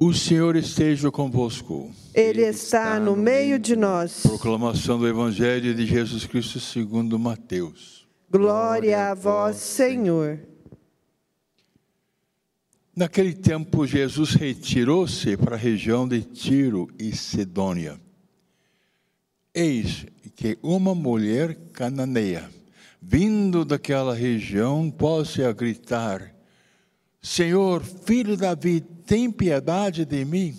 O 0.00 0.14
Senhor 0.14 0.54
esteja 0.54 1.10
convosco. 1.10 1.90
Ele 2.14 2.42
está 2.42 3.00
no 3.00 3.16
meio 3.16 3.58
de 3.58 3.74
nós. 3.74 4.22
Proclamação 4.22 4.96
do 4.96 5.08
Evangelho 5.08 5.74
de 5.74 5.84
Jesus 5.86 6.24
Cristo 6.24 6.60
segundo 6.60 7.18
Mateus. 7.18 8.06
Glória 8.30 9.10
a 9.10 9.14
vós, 9.14 9.56
Senhor. 9.56 10.38
Naquele 12.94 13.34
tempo, 13.34 13.86
Jesus 13.86 14.34
retirou-se 14.34 15.36
para 15.36 15.56
a 15.56 15.58
região 15.58 16.06
de 16.06 16.22
Tiro 16.22 16.88
e 16.96 17.14
Sidônia. 17.16 18.00
Eis 19.52 20.06
que 20.36 20.56
uma 20.62 20.94
mulher 20.94 21.56
cananeia, 21.72 22.48
vindo 23.02 23.64
daquela 23.64 24.14
região, 24.14 24.88
pôs-se 24.90 25.42
a 25.42 25.52
gritar: 25.52 26.37
Senhor, 27.20 27.82
filho 27.82 28.36
Davi, 28.36 28.80
tem 28.80 29.30
piedade 29.30 30.04
de 30.04 30.24
mim. 30.24 30.56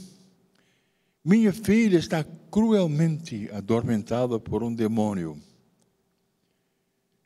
Minha 1.24 1.54
filha 1.54 1.97
está 1.97 2.24
cruelmente 2.24 3.50
adormentada 3.54 4.39
por 4.39 4.64
um 4.64 4.74
demônio. 4.74 5.37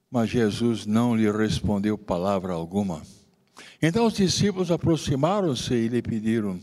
Mas 0.09 0.29
Jesus 0.29 0.85
não 0.85 1.15
lhe 1.15 1.31
respondeu 1.31 1.97
palavra 1.97 2.53
alguma. 2.53 3.01
Então 3.81 4.05
os 4.05 4.13
discípulos 4.13 4.71
aproximaram-se 4.71 5.73
e 5.73 5.87
lhe 5.87 6.01
pediram: 6.01 6.59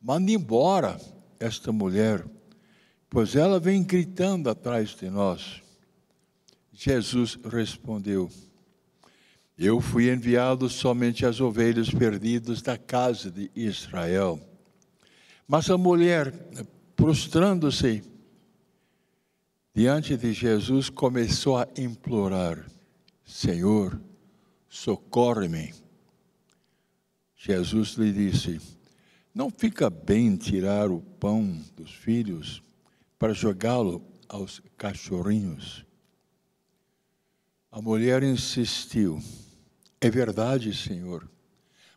mande 0.00 0.32
embora 0.32 1.00
esta 1.38 1.70
mulher, 1.70 2.24
pois 3.08 3.36
ela 3.36 3.60
vem 3.60 3.82
gritando 3.82 4.50
atrás 4.50 4.90
de 4.90 5.08
nós. 5.08 5.62
Jesus 6.72 7.38
respondeu: 7.44 8.30
eu 9.66 9.78
fui 9.78 10.10
enviado 10.10 10.70
somente 10.70 11.26
às 11.26 11.38
ovelhas 11.38 11.90
perdidas 11.90 12.62
da 12.62 12.78
casa 12.78 13.30
de 13.30 13.50
Israel. 13.54 14.40
Mas 15.46 15.68
a 15.68 15.76
mulher, 15.76 16.32
prostrando-se 16.96 18.02
diante 19.74 20.16
de 20.16 20.32
Jesus, 20.32 20.88
começou 20.88 21.58
a 21.58 21.68
implorar: 21.76 22.64
Senhor, 23.22 24.00
socorre-me. 24.66 25.74
Jesus 27.36 27.96
lhe 27.98 28.12
disse: 28.12 28.58
Não 29.34 29.50
fica 29.50 29.90
bem 29.90 30.36
tirar 30.36 30.90
o 30.90 31.02
pão 31.02 31.62
dos 31.76 31.92
filhos 31.92 32.62
para 33.18 33.34
jogá-lo 33.34 34.02
aos 34.26 34.62
cachorrinhos. 34.78 35.84
A 37.70 37.82
mulher 37.82 38.22
insistiu: 38.22 39.22
é 40.00 40.10
verdade, 40.10 40.74
Senhor. 40.74 41.28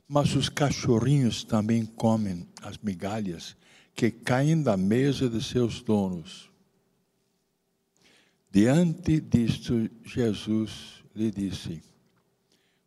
Mas 0.08 0.36
os 0.36 0.50
cachorrinhos 0.50 1.44
também 1.44 1.86
comem 1.86 2.48
as 2.62 2.78
migalhas 2.78 3.56
que 3.96 4.12
caem 4.12 4.62
da 4.62 4.76
mesa 4.76 5.30
de 5.30 5.42
seus 5.42 5.82
donos. 5.82 6.52
Diante 8.52 9.20
disto, 9.20 9.90
Jesus 10.04 11.04
lhe 11.16 11.32
disse: 11.32 11.82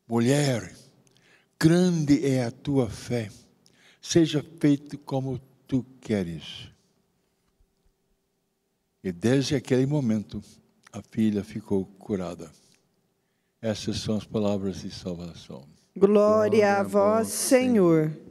Mulher, 0.07 0.77
grande 1.59 2.25
é 2.25 2.45
a 2.45 2.51
tua 2.51 2.89
fé, 2.89 3.31
seja 4.01 4.45
feito 4.61 4.99
como 4.99 5.41
tu 5.67 5.85
queres. 6.01 6.69
E 9.03 9.11
desde 9.11 9.55
aquele 9.55 9.87
momento, 9.87 10.43
a 10.93 11.01
filha 11.01 11.43
ficou 11.43 11.85
curada. 11.85 12.51
Essas 13.63 13.97
são 13.97 14.17
as 14.17 14.25
palavras 14.25 14.83
de 14.83 14.91
salvação. 14.91 15.67
Glória, 15.97 16.59
Glória 16.59 16.77
a 16.79 16.83
vós, 16.83 17.29
Senhor. 17.29 18.26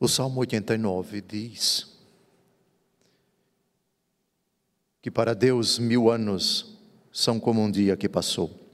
O 0.00 0.06
Salmo 0.06 0.40
89 0.40 1.20
diz 1.20 1.98
que 5.02 5.10
para 5.10 5.34
Deus 5.34 5.78
mil 5.78 6.10
anos 6.10 6.78
são 7.12 7.40
como 7.40 7.60
um 7.60 7.70
dia 7.70 7.96
que 7.96 8.08
passou. 8.08 8.68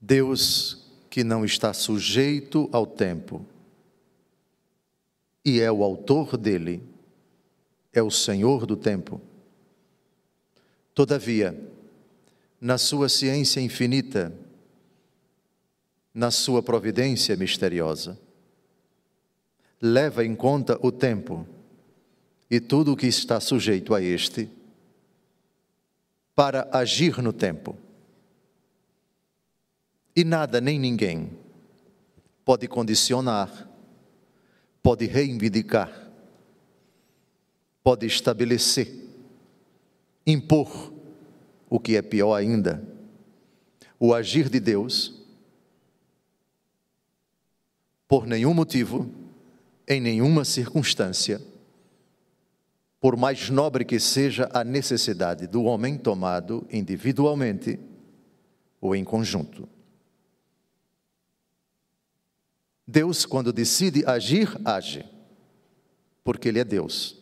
Deus 0.00 0.86
que 1.10 1.24
não 1.24 1.44
está 1.44 1.72
sujeito 1.72 2.68
ao 2.70 2.86
tempo 2.86 3.44
e 5.44 5.60
é 5.60 5.72
o 5.72 5.82
autor 5.82 6.36
dele, 6.36 6.82
é 7.92 8.02
o 8.02 8.10
Senhor 8.10 8.66
do 8.66 8.76
tempo. 8.76 9.20
Todavia, 10.94 11.58
na 12.60 12.78
sua 12.78 13.08
ciência 13.08 13.60
infinita, 13.60 14.32
na 16.12 16.30
sua 16.30 16.62
providência 16.62 17.34
misteriosa, 17.36 18.18
leva 19.80 20.24
em 20.24 20.34
conta 20.34 20.78
o 20.82 20.90
tempo 20.90 21.46
e 22.50 22.60
tudo 22.60 22.92
o 22.92 22.96
que 22.96 23.06
está 23.06 23.40
sujeito 23.40 23.94
a 23.94 24.02
este 24.02 24.50
para 26.34 26.68
agir 26.72 27.20
no 27.22 27.32
tempo. 27.32 27.76
E 30.14 30.24
nada 30.24 30.60
nem 30.60 30.78
ninguém 30.78 31.30
pode 32.44 32.66
condicionar, 32.66 33.68
pode 34.82 35.06
reivindicar, 35.06 36.10
pode 37.82 38.06
estabelecer, 38.06 39.06
impor 40.26 40.92
o 41.68 41.78
que 41.78 41.96
é 41.96 42.02
pior 42.02 42.34
ainda, 42.34 42.82
o 44.00 44.14
agir 44.14 44.48
de 44.48 44.58
Deus, 44.58 45.14
por 48.08 48.26
nenhum 48.26 48.54
motivo 48.54 49.27
em 49.88 50.00
nenhuma 50.00 50.44
circunstância, 50.44 51.40
por 53.00 53.16
mais 53.16 53.48
nobre 53.48 53.84
que 53.84 53.98
seja 53.98 54.50
a 54.52 54.62
necessidade 54.62 55.46
do 55.46 55.64
homem 55.64 55.96
tomado 55.96 56.66
individualmente 56.70 57.80
ou 58.80 58.94
em 58.94 59.02
conjunto. 59.02 59.66
Deus, 62.86 63.24
quando 63.24 63.52
decide 63.52 64.04
agir, 64.06 64.48
age, 64.64 65.04
porque 66.22 66.48
Ele 66.48 66.58
é 66.58 66.64
Deus. 66.64 67.16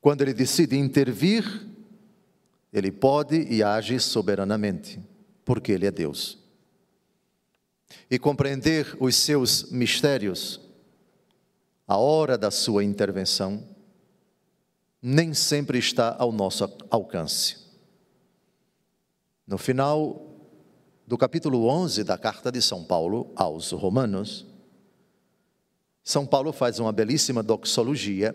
Quando 0.00 0.22
Ele 0.22 0.34
decide 0.34 0.76
intervir, 0.76 1.44
Ele 2.72 2.90
pode 2.90 3.36
e 3.36 3.62
age 3.62 3.98
soberanamente, 3.98 5.00
porque 5.44 5.72
Ele 5.72 5.86
é 5.86 5.90
Deus. 5.90 6.38
E 8.10 8.18
compreender 8.18 8.96
os 8.98 9.14
seus 9.14 9.70
mistérios 9.70 10.61
a 11.92 11.98
hora 11.98 12.38
da 12.38 12.50
sua 12.50 12.82
intervenção 12.82 13.68
nem 15.02 15.34
sempre 15.34 15.76
está 15.76 16.16
ao 16.18 16.32
nosso 16.32 16.64
alcance. 16.88 17.58
No 19.46 19.58
final 19.58 20.26
do 21.06 21.18
capítulo 21.18 21.66
11 21.66 22.02
da 22.02 22.16
carta 22.16 22.50
de 22.50 22.62
São 22.62 22.82
Paulo 22.82 23.30
aos 23.36 23.72
Romanos, 23.72 24.46
São 26.02 26.24
Paulo 26.24 26.50
faz 26.50 26.78
uma 26.78 26.92
belíssima 26.92 27.42
doxologia, 27.42 28.34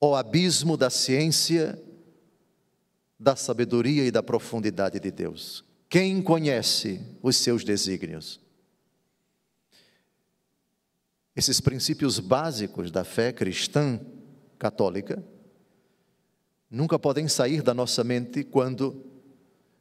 o 0.00 0.14
abismo 0.14 0.76
da 0.76 0.88
ciência, 0.88 1.76
da 3.18 3.34
sabedoria 3.34 4.04
e 4.04 4.12
da 4.12 4.22
profundidade 4.22 5.00
de 5.00 5.10
Deus. 5.10 5.64
Quem 5.88 6.22
conhece 6.22 7.04
os 7.20 7.36
seus 7.36 7.64
desígnios? 7.64 8.43
Esses 11.36 11.60
princípios 11.60 12.20
básicos 12.20 12.90
da 12.90 13.04
fé 13.04 13.32
cristã 13.32 14.00
católica 14.58 15.22
nunca 16.70 16.98
podem 16.98 17.26
sair 17.26 17.62
da 17.62 17.74
nossa 17.74 18.04
mente 18.04 18.44
quando, 18.44 19.04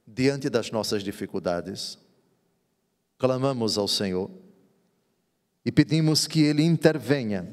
diante 0.05 0.49
das 0.49 0.71
nossas 0.71 1.03
dificuldades, 1.03 1.97
clamamos 3.17 3.77
ao 3.77 3.87
Senhor 3.87 4.29
e 5.63 5.71
pedimos 5.71 6.27
que 6.27 6.41
Ele 6.41 6.63
intervenha, 6.63 7.47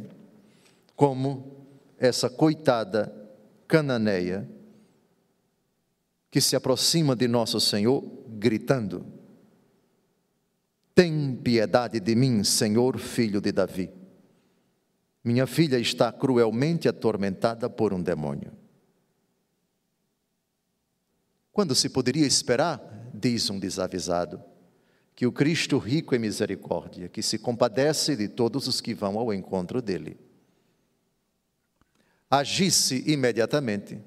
como 0.96 1.66
essa 1.98 2.28
coitada 2.28 3.14
cananeia 3.68 4.48
que 6.30 6.40
se 6.40 6.56
aproxima 6.56 7.14
de 7.14 7.28
nosso 7.28 7.60
Senhor 7.60 8.02
gritando: 8.28 9.04
tem 10.94 11.34
piedade 11.36 12.00
de 12.00 12.14
mim, 12.14 12.44
Senhor, 12.44 12.98
filho 12.98 13.40
de 13.40 13.52
Davi. 13.52 13.90
Minha 15.22 15.46
filha 15.46 15.78
está 15.78 16.10
cruelmente 16.12 16.88
atormentada 16.88 17.68
por 17.68 17.92
um 17.92 18.02
demônio. 18.02 18.52
Quando 21.52 21.74
se 21.74 21.88
poderia 21.88 22.26
esperar, 22.26 22.80
diz 23.12 23.50
um 23.50 23.58
desavisado, 23.58 24.42
que 25.14 25.26
o 25.26 25.32
Cristo 25.32 25.76
rico 25.76 26.14
em 26.14 26.18
misericórdia, 26.18 27.08
que 27.08 27.22
se 27.22 27.38
compadece 27.38 28.16
de 28.16 28.28
todos 28.28 28.66
os 28.66 28.80
que 28.80 28.94
vão 28.94 29.18
ao 29.18 29.34
encontro 29.34 29.82
dele, 29.82 30.18
agisse 32.30 33.04
imediatamente, 33.06 34.00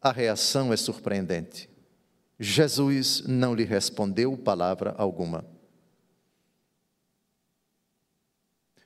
a 0.00 0.12
reação 0.12 0.72
é 0.72 0.76
surpreendente. 0.76 1.70
Jesus 2.38 3.22
não 3.26 3.54
lhe 3.54 3.64
respondeu 3.64 4.36
palavra 4.36 4.94
alguma. 4.98 5.51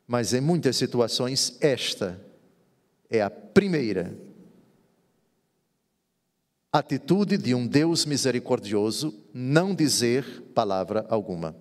Mas 0.06 0.32
em 0.32 0.40
muitas 0.40 0.76
situações, 0.76 1.56
esta 1.60 2.20
é 3.10 3.20
a 3.20 3.30
primeira 3.30 4.16
atitude 6.72 7.38
de 7.38 7.54
um 7.54 7.66
Deus 7.66 8.04
misericordioso 8.04 9.14
não 9.32 9.74
dizer 9.74 10.42
palavra 10.54 11.06
alguma. 11.08 11.56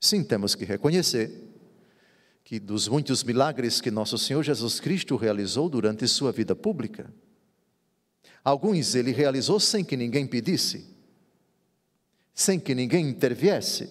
Sim, 0.00 0.22
temos 0.22 0.54
que 0.54 0.64
reconhecer 0.64 1.30
que 2.42 2.60
dos 2.60 2.88
muitos 2.88 3.24
milagres 3.24 3.80
que 3.80 3.90
nosso 3.90 4.18
Senhor 4.18 4.42
Jesus 4.42 4.78
Cristo 4.80 5.16
realizou 5.16 5.68
durante 5.68 6.06
sua 6.06 6.30
vida 6.30 6.54
pública, 6.54 7.10
alguns 8.44 8.94
ele 8.94 9.12
realizou 9.12 9.58
sem 9.58 9.82
que 9.82 9.96
ninguém 9.96 10.26
pedisse, 10.26 10.84
sem 12.34 12.60
que 12.60 12.74
ninguém 12.74 13.08
interviesse. 13.08 13.88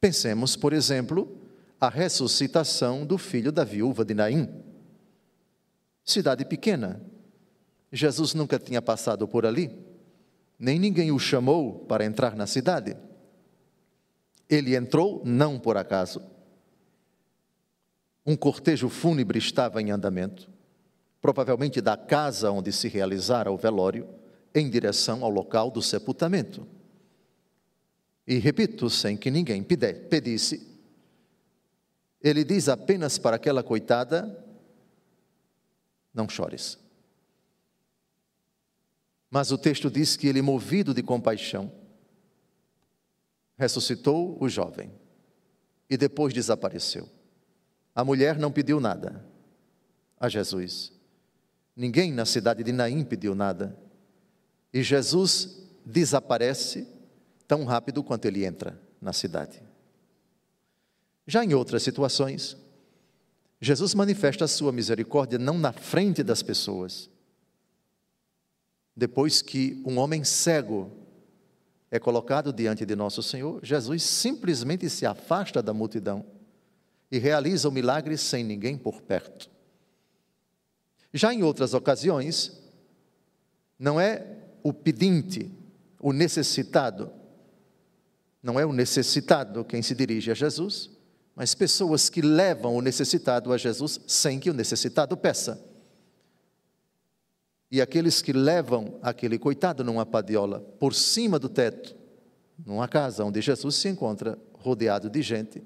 Pensemos, 0.00 0.56
por 0.56 0.72
exemplo, 0.72 1.41
a 1.82 1.88
ressuscitação 1.88 3.04
do 3.04 3.18
filho 3.18 3.50
da 3.50 3.64
viúva 3.64 4.04
de 4.04 4.14
Naim. 4.14 4.48
Cidade 6.04 6.44
pequena. 6.44 7.04
Jesus 7.90 8.34
nunca 8.34 8.56
tinha 8.56 8.80
passado 8.80 9.26
por 9.26 9.44
ali, 9.44 9.68
nem 10.56 10.78
ninguém 10.78 11.10
o 11.10 11.18
chamou 11.18 11.80
para 11.86 12.04
entrar 12.04 12.36
na 12.36 12.46
cidade. 12.46 12.96
Ele 14.48 14.76
entrou 14.76 15.22
não 15.24 15.58
por 15.58 15.76
acaso. 15.76 16.22
Um 18.24 18.36
cortejo 18.36 18.88
fúnebre 18.88 19.40
estava 19.40 19.82
em 19.82 19.90
andamento, 19.90 20.48
provavelmente 21.20 21.80
da 21.80 21.96
casa 21.96 22.52
onde 22.52 22.70
se 22.70 22.86
realizara 22.86 23.50
o 23.50 23.56
velório, 23.56 24.08
em 24.54 24.70
direção 24.70 25.24
ao 25.24 25.30
local 25.30 25.68
do 25.68 25.82
sepultamento. 25.82 26.64
E 28.24 28.38
repito, 28.38 28.88
sem 28.88 29.16
que 29.16 29.32
ninguém 29.32 29.64
pedisse, 29.64 30.71
ele 32.22 32.44
diz 32.44 32.68
apenas 32.68 33.18
para 33.18 33.36
aquela 33.36 33.62
coitada: 33.62 34.44
não 36.14 36.28
chores. 36.28 36.78
Mas 39.30 39.50
o 39.50 39.58
texto 39.58 39.90
diz 39.90 40.16
que 40.16 40.26
ele, 40.26 40.42
movido 40.42 40.92
de 40.92 41.02
compaixão, 41.02 41.72
ressuscitou 43.56 44.36
o 44.40 44.48
jovem 44.48 44.92
e 45.88 45.96
depois 45.96 46.34
desapareceu. 46.34 47.08
A 47.94 48.04
mulher 48.04 48.38
não 48.38 48.52
pediu 48.52 48.78
nada 48.78 49.24
a 50.20 50.28
Jesus. 50.28 50.92
Ninguém 51.74 52.12
na 52.12 52.26
cidade 52.26 52.62
de 52.62 52.72
Naim 52.72 53.04
pediu 53.04 53.34
nada. 53.34 53.76
E 54.72 54.82
Jesus 54.82 55.66
desaparece 55.84 56.86
tão 57.48 57.64
rápido 57.64 58.04
quanto 58.04 58.26
ele 58.26 58.44
entra 58.44 58.80
na 59.00 59.12
cidade. 59.12 59.62
Já 61.26 61.44
em 61.44 61.54
outras 61.54 61.82
situações, 61.82 62.56
Jesus 63.60 63.94
manifesta 63.94 64.44
a 64.44 64.48
sua 64.48 64.72
misericórdia 64.72 65.38
não 65.38 65.56
na 65.56 65.72
frente 65.72 66.22
das 66.22 66.42
pessoas. 66.42 67.08
Depois 68.96 69.40
que 69.40 69.80
um 69.86 69.98
homem 69.98 70.24
cego 70.24 70.90
é 71.90 71.98
colocado 71.98 72.52
diante 72.52 72.84
de 72.84 72.96
nosso 72.96 73.22
Senhor, 73.22 73.64
Jesus 73.64 74.02
simplesmente 74.02 74.90
se 74.90 75.06
afasta 75.06 75.62
da 75.62 75.72
multidão 75.72 76.24
e 77.10 77.18
realiza 77.18 77.68
o 77.68 77.72
milagre 77.72 78.16
sem 78.16 78.42
ninguém 78.42 78.76
por 78.76 79.02
perto. 79.02 79.50
Já 81.14 81.32
em 81.32 81.42
outras 81.42 81.74
ocasiões, 81.74 82.58
não 83.78 84.00
é 84.00 84.26
o 84.62 84.72
pedinte, 84.72 85.52
o 86.00 86.12
necessitado, 86.12 87.12
não 88.42 88.58
é 88.58 88.64
o 88.64 88.72
necessitado 88.72 89.64
quem 89.64 89.82
se 89.82 89.94
dirige 89.94 90.30
a 90.30 90.34
Jesus, 90.34 90.90
mas 91.34 91.54
pessoas 91.54 92.10
que 92.10 92.20
levam 92.20 92.76
o 92.76 92.82
necessitado 92.82 93.52
a 93.52 93.58
Jesus 93.58 94.00
sem 94.06 94.38
que 94.38 94.50
o 94.50 94.54
necessitado 94.54 95.16
peça. 95.16 95.62
E 97.70 97.80
aqueles 97.80 98.20
que 98.20 98.32
levam 98.32 98.98
aquele 99.02 99.38
coitado 99.38 99.82
numa 99.82 100.04
padiola 100.04 100.60
por 100.78 100.94
cima 100.94 101.38
do 101.38 101.48
teto, 101.48 101.96
numa 102.66 102.86
casa 102.86 103.24
onde 103.24 103.40
Jesus 103.40 103.76
se 103.76 103.88
encontra 103.88 104.38
rodeado 104.52 105.08
de 105.08 105.22
gente, 105.22 105.62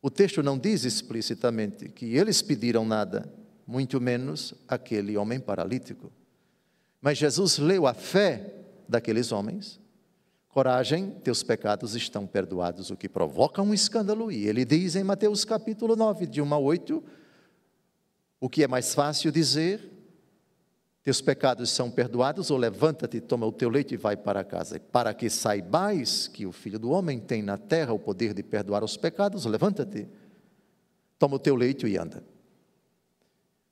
o 0.00 0.08
texto 0.10 0.42
não 0.42 0.56
diz 0.56 0.84
explicitamente 0.84 1.88
que 1.88 2.16
eles 2.16 2.40
pediram 2.40 2.84
nada, 2.84 3.32
muito 3.66 4.00
menos 4.00 4.54
aquele 4.68 5.16
homem 5.16 5.40
paralítico. 5.40 6.12
Mas 7.00 7.18
Jesus 7.18 7.58
leu 7.58 7.86
a 7.86 7.94
fé 7.94 8.54
daqueles 8.88 9.32
homens 9.32 9.81
Coragem, 10.52 11.12
teus 11.24 11.42
pecados 11.42 11.94
estão 11.94 12.26
perdoados, 12.26 12.90
o 12.90 12.96
que 12.96 13.08
provoca 13.08 13.62
um 13.62 13.72
escândalo. 13.72 14.30
E 14.30 14.46
ele 14.46 14.66
diz 14.66 14.94
em 14.94 15.02
Mateus 15.02 15.46
capítulo 15.46 15.96
9, 15.96 16.26
de 16.26 16.42
1 16.42 16.52
a 16.52 16.58
8, 16.58 17.02
o 18.38 18.50
que 18.50 18.62
é 18.62 18.68
mais 18.68 18.94
fácil 18.94 19.32
dizer: 19.32 19.90
teus 21.02 21.22
pecados 21.22 21.70
são 21.70 21.90
perdoados, 21.90 22.50
ou 22.50 22.58
levanta-te, 22.58 23.18
toma 23.18 23.46
o 23.46 23.50
teu 23.50 23.70
leite 23.70 23.94
e 23.94 23.96
vai 23.96 24.14
para 24.14 24.44
casa. 24.44 24.78
Para 24.78 25.14
que 25.14 25.30
saibais 25.30 26.28
que 26.28 26.44
o 26.44 26.52
Filho 26.52 26.78
do 26.78 26.90
Homem 26.90 27.18
tem 27.18 27.40
na 27.40 27.56
terra 27.56 27.94
o 27.94 27.98
poder 27.98 28.34
de 28.34 28.42
perdoar 28.42 28.84
os 28.84 28.94
pecados, 28.94 29.46
levanta-te, 29.46 30.06
toma 31.18 31.36
o 31.36 31.38
teu 31.38 31.56
leite 31.56 31.86
e 31.86 31.96
anda. 31.96 32.22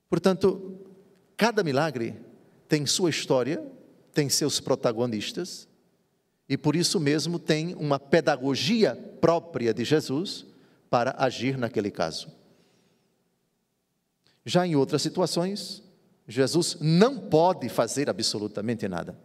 Portanto, 0.08 0.80
cada 1.36 1.62
milagre 1.62 2.16
tem 2.66 2.86
sua 2.86 3.10
história, 3.10 3.62
tem 4.14 4.30
seus 4.30 4.60
protagonistas, 4.60 5.68
e 6.50 6.58
por 6.58 6.74
isso 6.74 6.98
mesmo 6.98 7.38
tem 7.38 7.76
uma 7.76 8.00
pedagogia 8.00 8.96
própria 9.20 9.72
de 9.72 9.84
Jesus 9.84 10.44
para 10.90 11.14
agir 11.16 11.56
naquele 11.56 11.92
caso. 11.92 12.28
Já 14.44 14.66
em 14.66 14.74
outras 14.74 15.00
situações, 15.00 15.80
Jesus 16.26 16.76
não 16.80 17.20
pode 17.20 17.68
fazer 17.68 18.10
absolutamente 18.10 18.88
nada. 18.88 19.16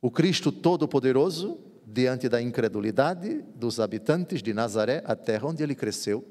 O 0.00 0.10
Cristo 0.10 0.50
Todo-Poderoso, 0.50 1.58
diante 1.86 2.30
da 2.30 2.40
incredulidade 2.40 3.44
dos 3.54 3.78
habitantes 3.78 4.42
de 4.42 4.54
Nazaré, 4.54 5.02
a 5.04 5.14
terra 5.14 5.48
onde 5.48 5.62
ele 5.62 5.74
cresceu, 5.74 6.24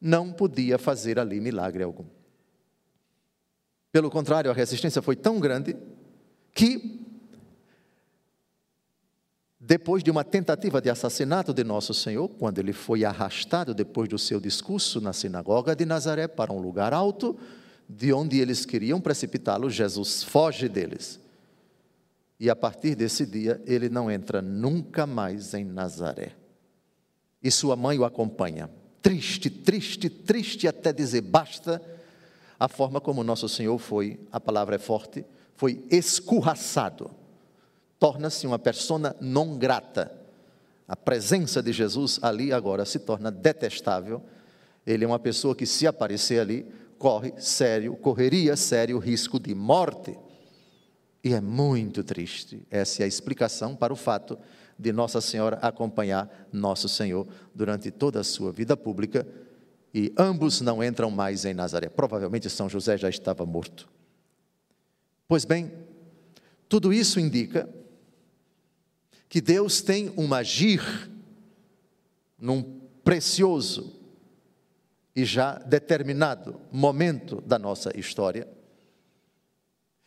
não 0.00 0.32
podia 0.32 0.78
fazer 0.78 1.18
ali 1.18 1.40
milagre 1.40 1.82
algum. 1.82 2.04
Pelo 3.90 4.10
contrário, 4.10 4.48
a 4.48 4.54
resistência 4.54 5.02
foi 5.02 5.16
tão 5.16 5.40
grande 5.40 5.76
que 6.54 7.04
depois 9.66 10.04
de 10.04 10.12
uma 10.12 10.22
tentativa 10.22 10.80
de 10.80 10.88
assassinato 10.88 11.52
de 11.52 11.64
Nosso 11.64 11.92
Senhor, 11.92 12.28
quando 12.28 12.60
ele 12.60 12.72
foi 12.72 13.04
arrastado 13.04 13.74
depois 13.74 14.08
do 14.08 14.16
seu 14.16 14.38
discurso 14.38 15.00
na 15.00 15.12
sinagoga 15.12 15.74
de 15.74 15.84
Nazaré 15.84 16.28
para 16.28 16.52
um 16.52 16.60
lugar 16.60 16.94
alto, 16.94 17.36
de 17.88 18.12
onde 18.12 18.38
eles 18.38 18.64
queriam 18.64 19.00
precipitá-lo, 19.00 19.68
Jesus 19.68 20.22
foge 20.22 20.68
deles. 20.68 21.18
E 22.38 22.48
a 22.48 22.54
partir 22.54 22.94
desse 22.94 23.26
dia, 23.26 23.60
ele 23.66 23.88
não 23.88 24.08
entra 24.08 24.40
nunca 24.40 25.04
mais 25.04 25.52
em 25.52 25.64
Nazaré. 25.64 26.36
E 27.42 27.50
sua 27.50 27.74
mãe 27.74 27.98
o 27.98 28.04
acompanha. 28.04 28.70
Triste, 29.02 29.50
triste, 29.50 30.08
triste 30.08 30.68
até 30.68 30.92
dizer 30.92 31.22
basta, 31.22 31.82
a 32.56 32.68
forma 32.68 33.00
como 33.00 33.24
Nosso 33.24 33.48
Senhor 33.48 33.76
foi, 33.78 34.20
a 34.30 34.38
palavra 34.38 34.76
é 34.76 34.78
forte, 34.78 35.24
foi 35.56 35.84
escorraçado 35.90 37.10
torna-se 37.98 38.46
uma 38.46 38.58
persona 38.58 39.14
non 39.20 39.58
grata. 39.58 40.10
A 40.88 40.94
presença 40.96 41.62
de 41.62 41.72
Jesus 41.72 42.18
ali 42.22 42.52
agora 42.52 42.84
se 42.84 43.00
torna 43.00 43.30
detestável. 43.30 44.22
Ele 44.86 45.04
é 45.04 45.06
uma 45.06 45.18
pessoa 45.18 45.54
que, 45.54 45.66
se 45.66 45.86
aparecer 45.86 46.40
ali, 46.40 46.66
corre 46.98 47.34
sério, 47.38 47.96
correria 47.96 48.56
sério 48.56 48.98
risco 48.98 49.40
de 49.40 49.54
morte. 49.54 50.16
E 51.24 51.34
é 51.34 51.40
muito 51.40 52.04
triste. 52.04 52.62
Essa 52.70 53.02
é 53.02 53.04
a 53.04 53.08
explicação 53.08 53.74
para 53.74 53.92
o 53.92 53.96
fato 53.96 54.38
de 54.78 54.92
Nossa 54.92 55.20
Senhora 55.20 55.58
acompanhar 55.60 56.48
Nosso 56.52 56.88
Senhor 56.88 57.26
durante 57.54 57.90
toda 57.90 58.20
a 58.20 58.24
sua 58.24 58.52
vida 58.52 58.76
pública 58.76 59.26
e 59.92 60.12
ambos 60.16 60.60
não 60.60 60.84
entram 60.84 61.10
mais 61.10 61.44
em 61.44 61.54
Nazaré. 61.54 61.88
Provavelmente 61.88 62.50
São 62.50 62.68
José 62.68 62.98
já 62.98 63.08
estava 63.08 63.46
morto. 63.46 63.88
Pois 65.26 65.44
bem, 65.44 65.72
tudo 66.68 66.92
isso 66.92 67.18
indica 67.18 67.68
que 69.28 69.40
Deus 69.40 69.80
tem 69.80 70.12
um 70.16 70.32
agir 70.32 71.10
num 72.38 72.80
precioso 73.02 73.94
e 75.14 75.24
já 75.24 75.54
determinado 75.54 76.60
momento 76.70 77.40
da 77.40 77.58
nossa 77.58 77.98
história. 77.98 78.46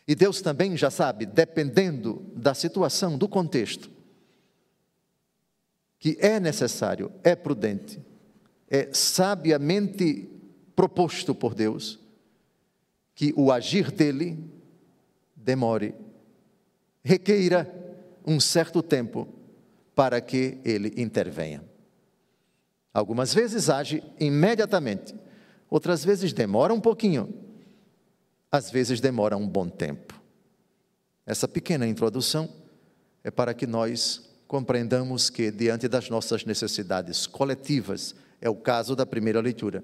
E 0.07 0.15
Deus 0.15 0.41
também 0.41 0.75
já 0.77 0.89
sabe, 0.89 1.25
dependendo 1.25 2.25
da 2.35 2.53
situação, 2.53 3.17
do 3.17 3.27
contexto, 3.27 3.91
que 5.99 6.17
é 6.19 6.39
necessário, 6.39 7.11
é 7.23 7.35
prudente, 7.35 7.99
é 8.69 8.89
sabiamente 8.93 10.29
proposto 10.75 11.35
por 11.35 11.53
Deus 11.53 11.99
que 13.13 13.33
o 13.35 13.51
agir 13.51 13.91
dele 13.91 14.39
demore, 15.35 15.93
requeira 17.03 17.78
um 18.29 18.39
certo 18.39 18.83
tempo 18.83 19.27
para 19.95 20.21
que 20.21 20.59
ele 20.63 20.93
intervenha. 21.01 21.63
Algumas 22.93 23.33
vezes 23.33 23.71
age 23.71 24.03
imediatamente, 24.19 25.15
outras 25.67 26.05
vezes 26.05 26.31
demora 26.31 26.71
um 26.71 26.79
pouquinho, 26.79 27.33
às 28.51 28.69
vezes 28.69 29.01
demora 29.01 29.35
um 29.35 29.47
bom 29.47 29.67
tempo. 29.67 30.21
Essa 31.25 31.47
pequena 31.47 31.87
introdução 31.87 32.47
é 33.23 33.31
para 33.31 33.51
que 33.51 33.65
nós 33.65 34.29
compreendamos 34.47 35.31
que, 35.31 35.49
diante 35.49 35.87
das 35.87 36.07
nossas 36.07 36.45
necessidades 36.45 37.25
coletivas, 37.25 38.13
é 38.39 38.49
o 38.49 38.55
caso 38.55 38.95
da 38.95 39.07
primeira 39.07 39.41
leitura, 39.41 39.83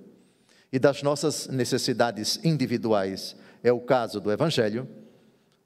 e 0.72 0.78
das 0.78 1.02
nossas 1.02 1.48
necessidades 1.48 2.40
individuais, 2.44 3.36
é 3.64 3.72
o 3.72 3.80
caso 3.80 4.20
do 4.20 4.32
Evangelho, 4.32 4.88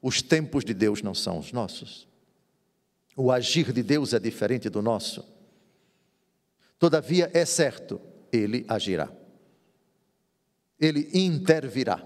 os 0.00 0.22
tempos 0.22 0.64
de 0.64 0.72
Deus 0.72 1.02
não 1.02 1.14
são 1.14 1.38
os 1.38 1.52
nossos. 1.52 2.09
O 3.20 3.30
agir 3.30 3.70
de 3.70 3.82
Deus 3.82 4.14
é 4.14 4.18
diferente 4.18 4.70
do 4.70 4.80
nosso. 4.80 5.22
Todavia, 6.78 7.30
é 7.34 7.44
certo, 7.44 8.00
ele 8.32 8.64
agirá. 8.66 9.12
Ele 10.80 11.06
intervirá. 11.12 12.02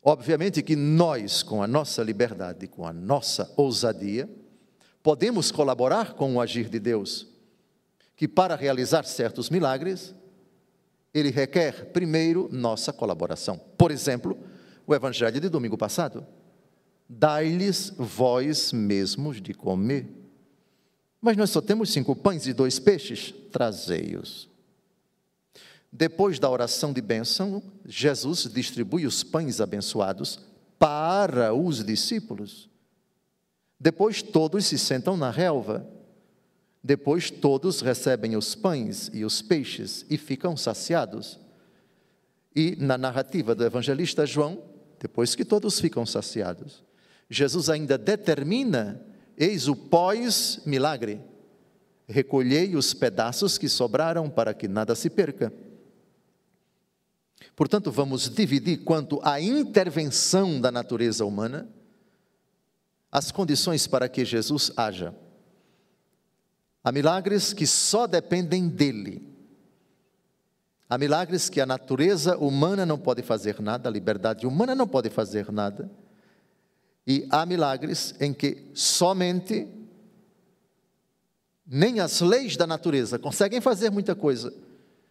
Obviamente 0.00 0.62
que 0.62 0.76
nós, 0.76 1.42
com 1.42 1.60
a 1.60 1.66
nossa 1.66 2.04
liberdade, 2.04 2.68
com 2.68 2.86
a 2.86 2.92
nossa 2.92 3.52
ousadia, 3.56 4.30
podemos 5.02 5.50
colaborar 5.50 6.14
com 6.14 6.36
o 6.36 6.40
agir 6.40 6.68
de 6.68 6.78
Deus, 6.78 7.26
que 8.14 8.28
para 8.28 8.54
realizar 8.54 9.02
certos 9.02 9.50
milagres, 9.50 10.14
ele 11.12 11.30
requer 11.30 11.86
primeiro 11.86 12.48
nossa 12.52 12.92
colaboração. 12.92 13.58
Por 13.76 13.90
exemplo, 13.90 14.38
o 14.86 14.94
evangelho 14.94 15.40
de 15.40 15.48
domingo 15.48 15.76
passado. 15.76 16.24
Dai-lhes 17.08 17.92
vós 17.96 18.72
mesmos 18.72 19.40
de 19.40 19.52
comer. 19.52 20.08
Mas 21.20 21.36
nós 21.36 21.50
só 21.50 21.60
temos 21.60 21.90
cinco 21.92 22.14
pães 22.14 22.46
e 22.46 22.52
dois 22.52 22.78
peixes, 22.78 23.34
trazei-os. 23.50 24.48
Depois 25.90 26.38
da 26.38 26.50
oração 26.50 26.92
de 26.92 27.00
bênção, 27.00 27.62
Jesus 27.86 28.50
distribui 28.52 29.06
os 29.06 29.22
pães 29.22 29.60
abençoados 29.60 30.40
para 30.78 31.54
os 31.54 31.84
discípulos. 31.84 32.68
Depois 33.78 34.22
todos 34.22 34.66
se 34.66 34.78
sentam 34.78 35.16
na 35.16 35.30
relva. 35.30 35.88
Depois 36.82 37.30
todos 37.30 37.80
recebem 37.80 38.36
os 38.36 38.54
pães 38.54 39.10
e 39.14 39.24
os 39.24 39.40
peixes 39.40 40.04
e 40.10 40.18
ficam 40.18 40.56
saciados. 40.56 41.38
E 42.54 42.76
na 42.76 42.98
narrativa 42.98 43.54
do 43.54 43.64
evangelista 43.64 44.26
João, 44.26 44.62
depois 44.98 45.34
que 45.34 45.44
todos 45.44 45.80
ficam 45.80 46.04
saciados, 46.04 46.82
Jesus 47.34 47.68
ainda 47.68 47.98
determina: 47.98 49.04
eis 49.36 49.68
o 49.68 49.74
pós-milagre. 49.74 51.20
Recolhei 52.06 52.76
os 52.76 52.94
pedaços 52.94 53.58
que 53.58 53.68
sobraram 53.68 54.28
para 54.30 54.54
que 54.54 54.68
nada 54.68 54.94
se 54.94 55.08
perca. 55.08 55.52
Portanto, 57.56 57.90
vamos 57.90 58.28
dividir 58.28 58.84
quanto 58.84 59.20
à 59.22 59.40
intervenção 59.40 60.60
da 60.60 60.70
natureza 60.70 61.24
humana, 61.24 61.68
as 63.10 63.30
condições 63.30 63.86
para 63.86 64.08
que 64.08 64.24
Jesus 64.24 64.72
haja. 64.76 65.14
Há 66.82 66.92
milagres 66.92 67.52
que 67.52 67.66
só 67.66 68.06
dependem 68.06 68.68
dele. 68.68 69.34
Há 70.90 70.98
milagres 70.98 71.48
que 71.48 71.60
a 71.60 71.66
natureza 71.66 72.36
humana 72.36 72.84
não 72.84 72.98
pode 72.98 73.22
fazer 73.22 73.60
nada, 73.60 73.88
a 73.88 73.92
liberdade 73.92 74.46
humana 74.46 74.74
não 74.74 74.86
pode 74.86 75.08
fazer 75.08 75.50
nada. 75.50 75.90
E 77.06 77.26
há 77.30 77.44
milagres 77.44 78.14
em 78.20 78.32
que 78.32 78.70
somente 78.74 79.68
nem 81.66 82.00
as 82.00 82.20
leis 82.20 82.56
da 82.56 82.66
natureza 82.66 83.18
conseguem 83.18 83.60
fazer 83.60 83.90
muita 83.90 84.14
coisa, 84.14 84.52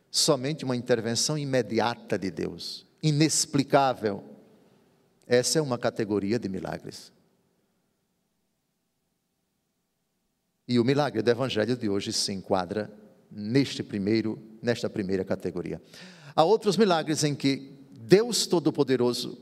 somente 0.09 0.63
uma 0.63 0.75
intervenção 0.75 1.37
imediata 1.37 2.17
de 2.17 2.29
Deus, 2.29 2.85
inexplicável. 3.01 4.23
Essa 5.27 5.59
é 5.59 5.61
uma 5.61 5.77
categoria 5.77 6.37
de 6.37 6.49
milagres. 6.49 7.11
E 10.67 10.79
o 10.79 10.83
milagre 10.83 11.21
do 11.21 11.29
evangelho 11.29 11.75
de 11.75 11.89
hoje 11.89 12.13
se 12.13 12.31
enquadra 12.31 12.91
neste 13.29 13.83
primeiro, 13.83 14.41
nesta 14.61 14.89
primeira 14.89 15.25
categoria. 15.25 15.81
Há 16.35 16.43
outros 16.43 16.77
milagres 16.77 17.23
em 17.23 17.35
que 17.35 17.73
Deus 17.91 18.45
Todo-Poderoso 18.45 19.37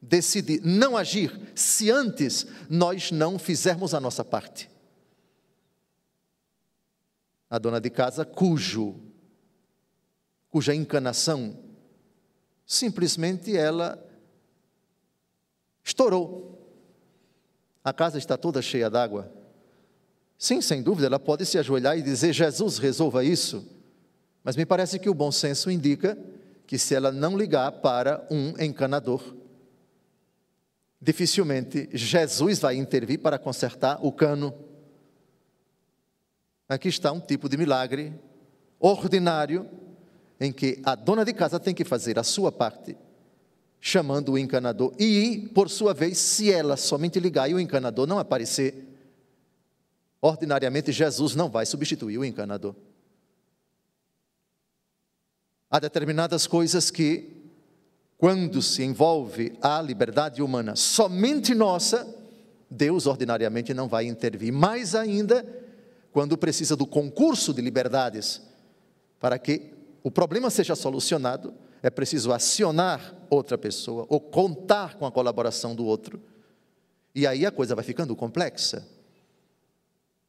decide 0.00 0.60
não 0.64 0.96
agir 0.96 1.52
se 1.54 1.90
antes 1.90 2.46
nós 2.68 3.10
não 3.10 3.38
fizermos 3.38 3.94
a 3.94 4.00
nossa 4.00 4.24
parte. 4.24 4.70
A 7.48 7.58
dona 7.58 7.80
de 7.80 7.90
casa 7.90 8.24
cujo 8.24 9.00
cuja 10.48 10.74
encanação 10.74 11.56
simplesmente 12.66 13.56
ela 13.56 13.98
estourou. 15.82 16.58
A 17.82 17.92
casa 17.92 18.18
está 18.18 18.36
toda 18.36 18.60
cheia 18.60 18.90
d'água. 18.90 19.32
Sim, 20.38 20.60
sem 20.60 20.82
dúvida, 20.82 21.06
ela 21.06 21.18
pode 21.18 21.44
se 21.44 21.58
ajoelhar 21.58 21.98
e 21.98 22.02
dizer: 22.02 22.32
Jesus, 22.32 22.78
resolva 22.78 23.24
isso. 23.24 23.66
Mas 24.42 24.56
me 24.56 24.64
parece 24.64 24.98
que 24.98 25.08
o 25.08 25.14
bom 25.14 25.30
senso 25.30 25.70
indica 25.70 26.16
que 26.66 26.78
se 26.78 26.94
ela 26.94 27.10
não 27.10 27.36
ligar 27.36 27.72
para 27.72 28.26
um 28.30 28.54
encanador, 28.62 29.34
dificilmente 31.00 31.88
Jesus 31.92 32.58
vai 32.58 32.76
intervir 32.76 33.20
para 33.20 33.38
consertar 33.38 33.98
o 34.04 34.12
cano. 34.12 34.54
Aqui 36.68 36.88
está 36.88 37.10
um 37.10 37.20
tipo 37.20 37.48
de 37.48 37.56
milagre 37.56 38.12
ordinário 38.78 39.68
em 40.38 40.52
que 40.52 40.80
a 40.84 40.94
dona 40.94 41.24
de 41.24 41.32
casa 41.32 41.58
tem 41.58 41.74
que 41.74 41.84
fazer 41.84 42.18
a 42.18 42.22
sua 42.22 42.52
parte, 42.52 42.96
chamando 43.80 44.32
o 44.32 44.38
encanador, 44.38 44.94
e, 44.98 45.50
por 45.54 45.68
sua 45.68 45.92
vez, 45.92 46.16
se 46.18 46.50
ela 46.52 46.76
somente 46.76 47.18
ligar 47.18 47.50
e 47.50 47.54
o 47.54 47.60
encanador 47.60 48.06
não 48.06 48.18
aparecer, 48.18 48.86
ordinariamente 50.20 50.92
Jesus 50.92 51.34
não 51.34 51.50
vai 51.50 51.66
substituir 51.66 52.18
o 52.18 52.24
encanador. 52.24 52.74
Há 55.70 55.78
determinadas 55.78 56.46
coisas 56.46 56.90
que 56.90 57.39
quando 58.20 58.60
se 58.60 58.84
envolve 58.84 59.56
a 59.62 59.80
liberdade 59.80 60.42
humana 60.42 60.76
somente 60.76 61.54
nossa, 61.54 62.06
Deus 62.70 63.06
ordinariamente 63.06 63.72
não 63.72 63.88
vai 63.88 64.04
intervir. 64.04 64.52
Mais 64.52 64.94
ainda, 64.94 65.42
quando 66.12 66.36
precisa 66.36 66.76
do 66.76 66.86
concurso 66.86 67.54
de 67.54 67.62
liberdades, 67.62 68.42
para 69.18 69.38
que 69.38 69.72
o 70.02 70.10
problema 70.10 70.50
seja 70.50 70.76
solucionado, 70.76 71.54
é 71.82 71.88
preciso 71.88 72.30
acionar 72.30 73.14
outra 73.30 73.56
pessoa 73.56 74.04
ou 74.10 74.20
contar 74.20 74.98
com 74.98 75.06
a 75.06 75.10
colaboração 75.10 75.74
do 75.74 75.86
outro. 75.86 76.20
E 77.14 77.26
aí 77.26 77.46
a 77.46 77.50
coisa 77.50 77.74
vai 77.74 77.82
ficando 77.82 78.14
complexa. 78.14 78.86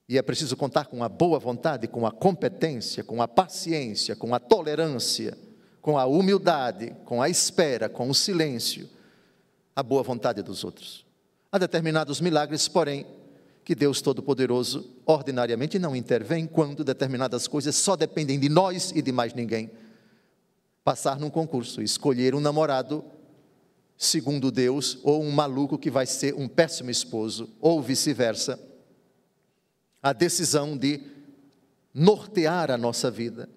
E 0.07 0.17
é 0.17 0.21
preciso 0.21 0.55
contar 0.55 0.86
com 0.86 1.03
a 1.03 1.10
boa 1.10 1.38
vontade, 1.38 1.89
com 1.89 2.07
a 2.07 2.12
competência, 2.12 3.03
com 3.03 3.21
a 3.21 3.27
paciência, 3.27 4.15
com 4.15 4.33
a 4.33 4.39
tolerância 4.39 5.38
com 5.81 5.97
a 5.97 6.05
humildade, 6.05 6.95
com 7.05 7.21
a 7.21 7.29
espera, 7.29 7.89
com 7.89 8.09
o 8.09 8.13
silêncio, 8.13 8.88
a 9.75 9.81
boa 9.81 10.03
vontade 10.03 10.41
dos 10.41 10.63
outros. 10.63 11.05
Há 11.51 11.57
determinados 11.57 12.21
milagres, 12.21 12.67
porém, 12.67 13.05
que 13.63 13.75
Deus 13.75 14.01
Todo-Poderoso 14.01 14.89
ordinariamente 15.05 15.79
não 15.79 15.95
intervém 15.95 16.45
quando 16.47 16.83
determinadas 16.83 17.47
coisas 17.47 17.75
só 17.75 17.95
dependem 17.95 18.39
de 18.39 18.50
nós 18.50 18.91
e 18.95 19.01
de 19.01 19.11
mais 19.11 19.33
ninguém. 19.33 19.71
Passar 20.83 21.19
num 21.19 21.29
concurso, 21.29 21.81
escolher 21.81 22.33
um 22.33 22.39
namorado 22.39 23.03
segundo 23.97 24.51
Deus 24.51 24.97
ou 25.03 25.21
um 25.21 25.31
maluco 25.31 25.77
que 25.77 25.91
vai 25.91 26.07
ser 26.07 26.33
um 26.33 26.47
péssimo 26.47 26.89
esposo, 26.89 27.50
ou 27.59 27.81
vice-versa. 27.81 28.59
A 30.01 30.11
decisão 30.11 30.75
de 30.75 31.01
nortear 31.93 32.71
a 32.71 32.77
nossa 32.77 33.11
vida 33.11 33.47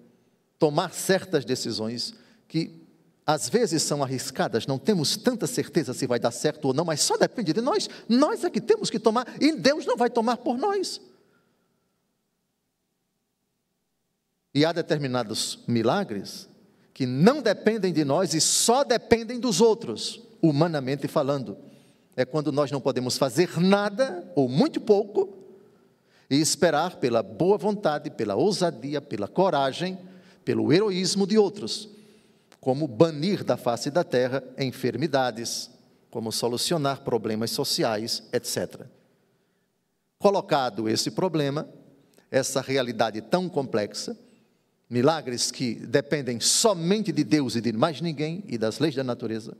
tomar 0.57 0.93
certas 0.93 1.45
decisões 1.45 2.13
que 2.47 2.85
às 3.25 3.49
vezes 3.49 3.81
são 3.81 4.03
arriscadas, 4.03 4.67
não 4.67 4.77
temos 4.77 5.17
tanta 5.17 5.47
certeza 5.47 5.93
se 5.93 6.05
vai 6.05 6.19
dar 6.19 6.31
certo 6.31 6.65
ou 6.65 6.73
não, 6.73 6.85
mas 6.85 7.01
só 7.01 7.17
depende 7.17 7.53
de 7.53 7.61
nós. 7.61 7.89
Nós 8.07 8.43
é 8.43 8.49
que 8.49 8.61
temos 8.61 8.89
que 8.89 8.99
tomar 8.99 9.25
e 9.41 9.51
Deus 9.53 9.85
não 9.85 9.97
vai 9.97 10.09
tomar 10.09 10.37
por 10.37 10.57
nós. 10.57 11.01
E 14.53 14.63
há 14.63 14.71
determinados 14.71 15.59
milagres 15.67 16.47
que 16.93 17.05
não 17.05 17.41
dependem 17.41 17.91
de 17.91 18.05
nós 18.05 18.33
e 18.33 18.39
só 18.39 18.83
dependem 18.83 19.39
dos 19.39 19.59
outros, 19.59 20.21
humanamente 20.41 21.07
falando. 21.07 21.57
É 22.15 22.23
quando 22.23 22.51
nós 22.51 22.71
não 22.71 22.79
podemos 22.79 23.17
fazer 23.17 23.59
nada, 23.59 24.31
ou 24.33 24.47
muito 24.47 24.79
pouco, 24.79 25.37
e 26.29 26.39
esperar 26.39 26.95
pela 26.95 27.21
boa 27.21 27.57
vontade, 27.57 28.09
pela 28.09 28.35
ousadia, 28.35 29.01
pela 29.01 29.27
coragem, 29.27 29.97
pelo 30.45 30.71
heroísmo 30.71 31.25
de 31.25 31.37
outros, 31.37 31.89
como 32.61 32.87
banir 32.87 33.43
da 33.43 33.57
face 33.57 33.89
da 33.89 34.03
terra 34.03 34.43
enfermidades, 34.57 35.69
como 36.09 36.31
solucionar 36.31 37.01
problemas 37.01 37.51
sociais, 37.51 38.23
etc. 38.31 38.85
Colocado 40.17 40.87
esse 40.87 41.11
problema, 41.11 41.67
essa 42.31 42.61
realidade 42.61 43.21
tão 43.21 43.49
complexa, 43.49 44.17
milagres 44.89 45.51
que 45.51 45.75
dependem 45.75 46.39
somente 46.39 47.11
de 47.11 47.23
Deus 47.23 47.55
e 47.55 47.61
de 47.61 47.73
mais 47.73 47.99
ninguém 47.99 48.43
e 48.47 48.57
das 48.57 48.79
leis 48.79 48.95
da 48.95 49.03
natureza, 49.03 49.57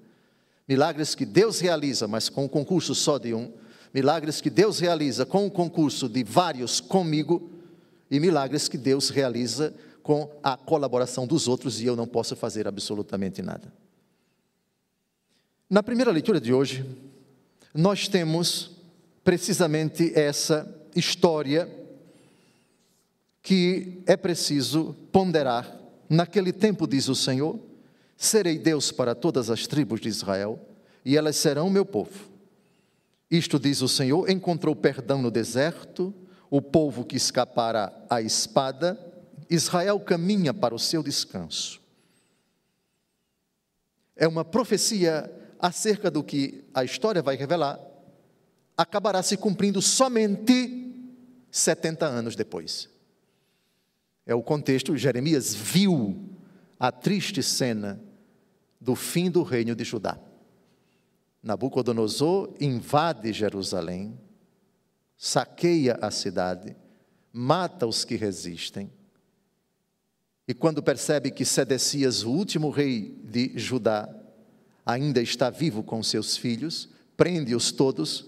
milagres 0.67 1.15
que 1.15 1.25
Deus 1.25 1.59
realiza, 1.59 2.07
mas 2.07 2.29
com 2.29 2.45
o 2.45 2.49
concurso 2.49 2.93
só 2.93 3.17
de 3.17 3.33
um, 3.33 3.51
milagres 3.93 4.39
que 4.39 4.49
Deus 4.49 4.79
realiza 4.79 5.25
com 5.25 5.45
o 5.45 5.51
concurso 5.51 6.07
de 6.07 6.23
vários 6.23 6.79
comigo, 6.79 7.51
e 8.09 8.19
milagres 8.19 8.67
que 8.67 8.77
Deus 8.77 9.09
realiza 9.09 9.73
com 10.05 10.29
a 10.43 10.55
colaboração 10.55 11.25
dos 11.25 11.47
outros 11.47 11.81
e 11.81 11.87
eu 11.87 11.95
não 11.95 12.05
posso 12.05 12.35
fazer 12.35 12.67
absolutamente 12.67 13.41
nada. 13.41 13.73
Na 15.67 15.81
primeira 15.81 16.11
leitura 16.11 16.39
de 16.39 16.53
hoje, 16.53 16.85
nós 17.73 18.07
temos 18.07 18.69
precisamente 19.23 20.11
essa 20.13 20.71
história 20.95 21.67
que 23.41 24.03
é 24.05 24.15
preciso 24.15 24.95
ponderar. 25.11 25.75
Naquele 26.07 26.53
tempo, 26.53 26.85
diz 26.85 27.09
o 27.09 27.15
Senhor, 27.15 27.59
serei 28.15 28.59
Deus 28.59 28.91
para 28.91 29.15
todas 29.15 29.49
as 29.49 29.65
tribos 29.65 29.99
de 29.99 30.07
Israel, 30.07 30.59
e 31.03 31.17
elas 31.17 31.35
serão 31.35 31.67
meu 31.67 31.83
povo. 31.83 32.29
Isto 33.31 33.57
diz 33.57 33.81
o 33.81 33.87
Senhor: 33.87 34.29
encontrou 34.29 34.75
perdão 34.75 35.19
no 35.19 35.31
deserto, 35.31 36.13
o 36.47 36.61
povo 36.61 37.03
que 37.03 37.17
escapara 37.17 37.91
à 38.07 38.21
espada, 38.21 38.99
Israel 39.49 39.99
caminha 39.99 40.53
para 40.53 40.73
o 40.73 40.79
seu 40.79 41.03
descanso. 41.03 41.81
É 44.15 44.27
uma 44.27 44.45
profecia 44.45 45.31
acerca 45.59 46.09
do 46.09 46.23
que 46.23 46.63
a 46.73 46.83
história 46.83 47.21
vai 47.21 47.35
revelar, 47.35 47.79
acabará 48.77 49.23
se 49.23 49.37
cumprindo 49.37 49.81
somente 49.81 50.93
70 51.51 52.05
anos 52.05 52.35
depois. 52.35 52.89
É 54.25 54.33
o 54.33 54.41
contexto, 54.43 54.97
Jeremias 54.97 55.53
viu 55.53 56.29
a 56.79 56.91
triste 56.91 57.41
cena 57.43 58.01
do 58.79 58.95
fim 58.95 59.29
do 59.29 59.43
reino 59.43 59.75
de 59.75 59.83
Judá. 59.83 60.19
Nabucodonosor 61.41 62.55
invade 62.59 63.31
Jerusalém, 63.31 64.19
saqueia 65.15 65.97
a 66.01 66.09
cidade, 66.09 66.75
mata 67.31 67.85
os 67.85 68.03
que 68.03 68.15
resistem. 68.15 68.91
E 70.47 70.53
quando 70.53 70.83
percebe 70.83 71.31
que 71.31 71.43
Sedecias, 71.43 72.23
o 72.23 72.31
último 72.31 72.69
rei 72.69 73.19
de 73.23 73.51
Judá, 73.55 74.07
ainda 74.85 75.21
está 75.21 75.49
vivo 75.49 75.81
com 75.81 76.03
seus 76.03 76.37
filhos, 76.37 76.89
prende-os 77.17 77.71
todos 77.71 78.25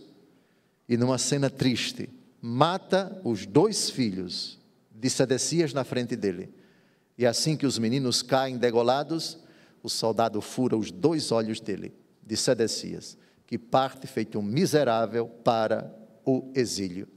e, 0.90 0.98
numa 0.98 1.18
cena 1.18 1.50
triste, 1.50 2.10
mata 2.42 3.22
os 3.24 3.46
dois 3.46 3.90
filhos 3.90 4.58
de 4.92 5.10
Sedecias 5.10 5.74
na 5.74 5.84
frente 5.84 6.16
dele. 6.16 6.50
E 7.18 7.26
assim 7.26 7.56
que 7.56 7.68
os 7.68 7.78
meninos 7.78 8.24
caem 8.24 8.58
degolados, 8.58 9.38
o 9.84 9.90
soldado 9.90 10.42
fura 10.42 10.76
os 10.76 10.92
dois 10.92 11.32
olhos 11.32 11.60
dele, 11.60 11.94
de 12.26 12.36
Sedecias, 12.36 13.16
que 13.46 13.60
parte 13.60 14.08
feito 14.08 14.40
um 14.40 14.42
miserável 14.42 15.28
para 15.28 15.94
o 16.26 16.52
exílio. 16.56 17.08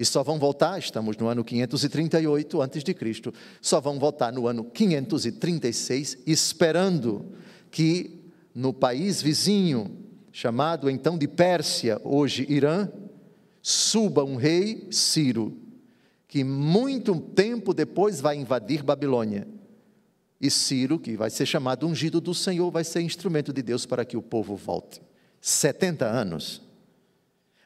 E 0.00 0.04
só 0.06 0.22
vão 0.22 0.38
voltar, 0.38 0.78
estamos 0.78 1.14
no 1.18 1.28
ano 1.28 1.44
538 1.44 2.62
a.C., 2.62 2.96
só 3.60 3.82
vão 3.82 3.98
voltar 3.98 4.32
no 4.32 4.46
ano 4.46 4.64
536, 4.64 6.16
esperando 6.26 7.26
que 7.70 8.18
no 8.54 8.72
país 8.72 9.20
vizinho, 9.20 9.94
chamado 10.32 10.88
então 10.88 11.18
de 11.18 11.28
Pérsia, 11.28 12.00
hoje 12.02 12.46
Irã, 12.48 12.88
suba 13.60 14.24
um 14.24 14.36
rei, 14.36 14.88
Ciro, 14.90 15.54
que 16.26 16.42
muito 16.42 17.20
tempo 17.20 17.74
depois 17.74 18.22
vai 18.22 18.36
invadir 18.36 18.82
Babilônia. 18.82 19.46
E 20.40 20.50
Ciro, 20.50 20.98
que 20.98 21.14
vai 21.14 21.28
ser 21.28 21.44
chamado 21.44 21.86
ungido 21.86 22.22
do 22.22 22.32
Senhor, 22.32 22.70
vai 22.70 22.84
ser 22.84 23.02
instrumento 23.02 23.52
de 23.52 23.60
Deus 23.60 23.84
para 23.84 24.06
que 24.06 24.16
o 24.16 24.22
povo 24.22 24.56
volte. 24.56 25.02
70 25.42 26.06
anos. 26.06 26.62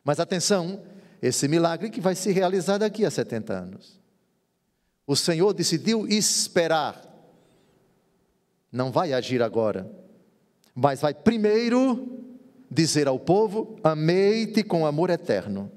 Mas 0.02 0.18
atenção, 0.18 0.82
esse 1.26 1.48
milagre 1.48 1.90
que 1.90 2.00
vai 2.00 2.14
se 2.14 2.32
realizar 2.32 2.78
daqui 2.78 3.04
a 3.04 3.10
70 3.10 3.52
anos. 3.52 4.00
O 5.06 5.16
Senhor 5.16 5.52
decidiu 5.52 6.06
esperar. 6.06 7.02
Não 8.70 8.90
vai 8.90 9.12
agir 9.12 9.42
agora 9.42 10.04
mas 10.74 11.00
vai 11.00 11.14
primeiro 11.14 12.20
dizer 12.70 13.06
ao 13.06 13.18
povo: 13.18 13.78
Amei-te 13.84 14.64
com 14.64 14.84
amor 14.84 15.10
eterno 15.10 15.70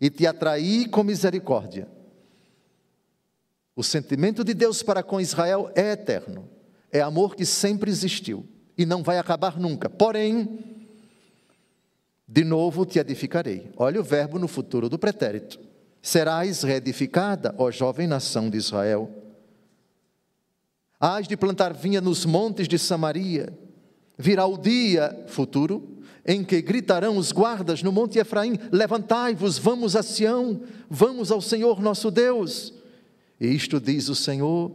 e 0.00 0.08
te 0.08 0.26
atraí 0.26 0.88
com 0.88 1.04
misericórdia. 1.04 1.86
O 3.76 3.82
sentimento 3.82 4.42
de 4.42 4.54
Deus 4.54 4.82
para 4.82 5.02
com 5.02 5.20
Israel 5.20 5.70
é 5.74 5.92
eterno, 5.92 6.48
é 6.90 7.00
amor 7.00 7.36
que 7.36 7.44
sempre 7.44 7.90
existiu 7.90 8.46
e 8.76 8.86
não 8.86 9.02
vai 9.02 9.18
acabar 9.18 9.58
nunca. 9.58 9.88
Porém, 9.88 10.58
de 12.32 12.44
novo 12.44 12.86
te 12.86 12.98
edificarei. 12.98 13.70
Olha 13.76 14.00
o 14.00 14.04
verbo 14.04 14.38
no 14.38 14.48
futuro 14.48 14.88
do 14.88 14.98
pretérito. 14.98 15.60
Serás 16.00 16.62
reedificada, 16.62 17.54
ó 17.58 17.70
jovem 17.70 18.06
nação 18.06 18.48
de 18.48 18.56
Israel. 18.56 19.10
Hás 20.98 21.28
de 21.28 21.36
plantar 21.36 21.74
vinha 21.74 22.00
nos 22.00 22.24
montes 22.24 22.66
de 22.66 22.78
Samaria 22.78 23.52
Virá 24.16 24.46
o 24.46 24.56
dia 24.56 25.24
futuro 25.26 25.98
em 26.24 26.44
que 26.44 26.62
gritarão 26.62 27.16
os 27.16 27.32
guardas 27.32 27.82
no 27.82 27.90
Monte 27.90 28.18
Efraim: 28.18 28.58
Levantai-vos, 28.70 29.58
vamos 29.58 29.96
a 29.96 30.02
Sião, 30.02 30.62
vamos 30.88 31.32
ao 31.32 31.40
Senhor 31.40 31.80
nosso 31.82 32.10
Deus. 32.10 32.72
E 33.40 33.48
isto 33.48 33.80
diz 33.80 34.08
o 34.08 34.14
Senhor: 34.14 34.70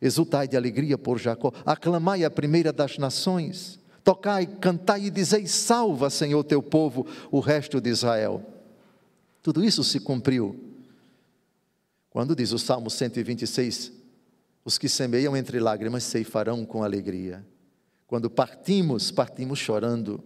Exultai 0.00 0.48
de 0.48 0.56
alegria 0.56 0.96
por 0.96 1.18
Jacó, 1.18 1.52
aclamai 1.66 2.24
a 2.24 2.30
primeira 2.30 2.72
das 2.72 2.96
nações, 2.96 3.78
tocai, 4.04 4.46
cantai 4.46 5.06
e 5.06 5.10
dizei: 5.10 5.46
Salva, 5.46 6.10
Senhor, 6.10 6.42
teu 6.44 6.62
povo, 6.62 7.06
o 7.30 7.40
resto 7.40 7.80
de 7.80 7.90
Israel. 7.90 8.42
Tudo 9.42 9.64
isso 9.64 9.82
se 9.84 10.00
cumpriu. 10.00 10.58
Quando 12.10 12.34
diz 12.34 12.52
o 12.52 12.58
Salmo 12.58 12.90
126, 12.90 13.92
os 14.64 14.76
que 14.76 14.88
semeiam 14.88 15.36
entre 15.36 15.60
lágrimas 15.60 16.04
ceifarão 16.04 16.64
com 16.64 16.82
alegria. 16.82 17.44
Quando 18.06 18.28
partimos, 18.28 19.10
partimos 19.10 19.58
chorando. 19.58 20.22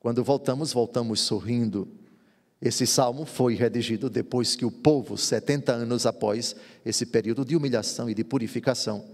Quando 0.00 0.22
voltamos, 0.24 0.72
voltamos 0.72 1.20
sorrindo. 1.20 1.88
Esse 2.60 2.86
salmo 2.86 3.24
foi 3.24 3.54
redigido 3.54 4.10
depois 4.10 4.56
que 4.56 4.64
o 4.64 4.70
povo, 4.70 5.16
70 5.16 5.72
anos 5.72 6.06
após 6.06 6.56
esse 6.84 7.06
período 7.06 7.44
de 7.44 7.54
humilhação 7.54 8.10
e 8.10 8.14
de 8.14 8.24
purificação, 8.24 9.04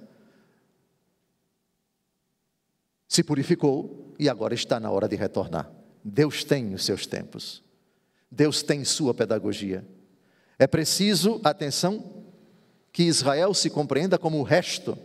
se 3.09 3.23
purificou 3.23 4.15
e 4.19 4.29
agora 4.29 4.55
está 4.55 4.79
na 4.79 4.91
hora 4.91 5.09
de 5.09 5.17
retornar. 5.17 5.71
Deus 6.05 6.45
tem 6.45 6.75
os 6.75 6.85
seus 6.85 7.07
tempos. 7.07 7.63
Deus 8.31 8.63
tem 8.63 8.85
sua 8.85 9.15
pedagogia. 9.15 9.87
É 10.59 10.67
preciso, 10.67 11.41
atenção, 11.45 12.25
que 12.93 13.05
Israel 13.05 13.55
se 13.55 13.71
compreenda 13.71 14.19
como 14.19 14.39
o 14.39 14.43
resto 14.43 14.97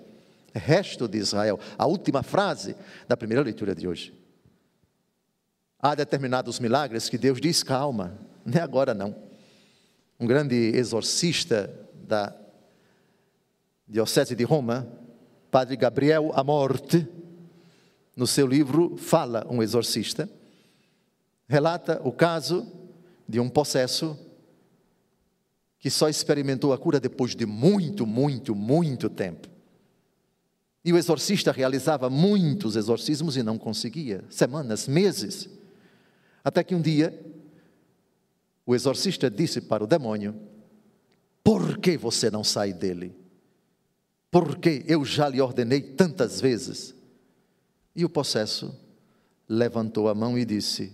resto 0.53 1.07
de 1.07 1.17
Israel. 1.17 1.59
A 1.77 1.85
última 1.85 2.23
frase 2.23 2.75
da 3.07 3.17
primeira 3.17 3.43
leitura 3.43 3.75
de 3.75 3.87
hoje. 3.87 4.13
Há 5.79 5.95
determinados 5.95 6.59
milagres 6.59 7.09
que 7.09 7.17
Deus 7.17 7.39
diz: 7.39 7.63
calma, 7.63 8.19
não 8.45 8.59
é 8.59 8.61
agora 8.63 8.93
não. 8.93 9.15
Um 10.19 10.27
grande 10.27 10.55
exorcista 10.75 11.73
da 11.93 12.35
Diocese 13.87 14.35
de 14.35 14.43
Roma, 14.43 14.87
Padre 15.49 15.77
Gabriel 15.77 16.31
Amorte, 16.35 17.07
no 18.15 18.27
seu 18.27 18.45
livro 18.45 18.97
Fala 18.97 19.45
um 19.49 19.61
Exorcista, 19.61 20.29
relata 21.47 22.01
o 22.03 22.11
caso 22.11 22.65
de 23.27 23.39
um 23.39 23.49
possesso 23.49 24.17
que 25.79 25.89
só 25.89 26.09
experimentou 26.09 26.73
a 26.73 26.77
cura 26.77 26.99
depois 26.99 27.35
de 27.35 27.45
muito, 27.45 28.05
muito, 28.05 28.53
muito 28.53 29.09
tempo. 29.09 29.47
E 30.83 30.91
o 30.91 30.97
exorcista 30.97 31.51
realizava 31.51 32.09
muitos 32.09 32.75
exorcismos 32.75 33.37
e 33.37 33.43
não 33.43 33.57
conseguia, 33.57 34.23
semanas, 34.29 34.87
meses. 34.87 35.49
Até 36.43 36.63
que 36.63 36.75
um 36.75 36.81
dia, 36.81 37.17
o 38.65 38.75
exorcista 38.75 39.29
disse 39.29 39.61
para 39.61 39.83
o 39.83 39.87
demônio: 39.87 40.35
Por 41.43 41.77
que 41.77 41.97
você 41.97 42.29
não 42.29 42.43
sai 42.43 42.73
dele? 42.73 43.15
porque 44.31 44.83
eu 44.87 45.03
já 45.03 45.27
lhe 45.27 45.41
ordenei 45.41 45.81
tantas 45.81 46.39
vezes. 46.39 46.93
E 47.95 48.05
o 48.05 48.09
possesso 48.09 48.77
levantou 49.47 50.07
a 50.07 50.15
mão 50.15 50.37
e 50.37 50.45
disse: 50.45 50.93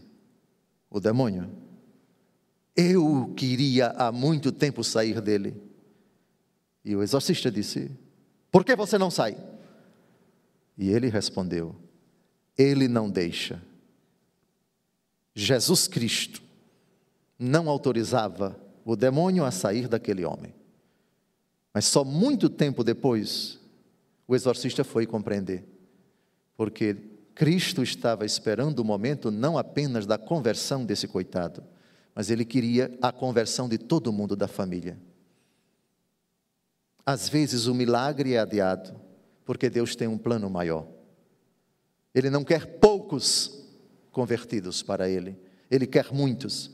O 0.90 1.00
demônio, 1.00 1.50
eu 2.76 3.34
queria 3.36 3.90
há 3.92 4.12
muito 4.12 4.52
tempo 4.52 4.84
sair 4.84 5.22
dele. 5.22 5.62
E 6.84 6.96
o 6.96 7.04
exorcista 7.04 7.52
disse: 7.52 7.92
Por 8.52 8.64
que 8.64 8.76
você 8.76 8.98
não 8.98 9.12
sai? 9.12 9.38
E 10.78 10.90
ele 10.90 11.10
respondeu: 11.10 11.76
Ele 12.58 12.88
não 12.88 13.10
deixa. 13.10 13.62
Jesus 15.34 15.88
Cristo 15.88 16.42
não 17.38 17.70
autorizava 17.70 18.58
o 18.86 18.96
demônio 18.96 19.44
a 19.44 19.52
sair 19.52 19.88
daquele 19.88 20.24
homem. 20.24 20.54
Mas 21.74 21.86
só 21.86 22.06
muito 22.06 22.50
tempo 22.50 22.84
depois, 22.84 23.60
o 24.26 24.34
exorcista 24.34 24.84
foi 24.84 25.06
compreender. 25.06 25.75
Porque 26.56 26.96
Cristo 27.34 27.84
estava 27.84 28.26
esperando 28.26 28.80
o 28.80 28.86
momento 28.86 29.30
não 29.30 29.58
apenas 29.58 30.06
da 30.06 30.18
conversão 30.18 30.86
desse 30.86 31.08
coitado, 31.08 31.64
mas 32.14 32.30
ele 32.30 32.46
queria 32.46 32.98
a 33.02 33.12
conversão 33.12 33.68
de 33.68 33.78
todo 33.78 34.14
mundo 34.14 34.36
da 34.36 34.48
família. 34.48 34.98
Às 37.06 37.28
vezes 37.28 37.68
o 37.68 37.76
milagre 37.76 38.34
é 38.34 38.40
adiado, 38.40 38.96
porque 39.44 39.70
Deus 39.70 39.96
tem 39.96 40.08
um 40.08 40.18
plano 40.18 40.50
maior. 40.50 40.88
Ele 42.14 42.30
não 42.30 42.44
quer 42.44 42.66
poucos 42.80 43.64
convertidos 44.12 44.82
para 44.82 45.10
Ele, 45.10 45.38
Ele 45.70 45.86
quer 45.86 46.14
muitos. 46.14 46.72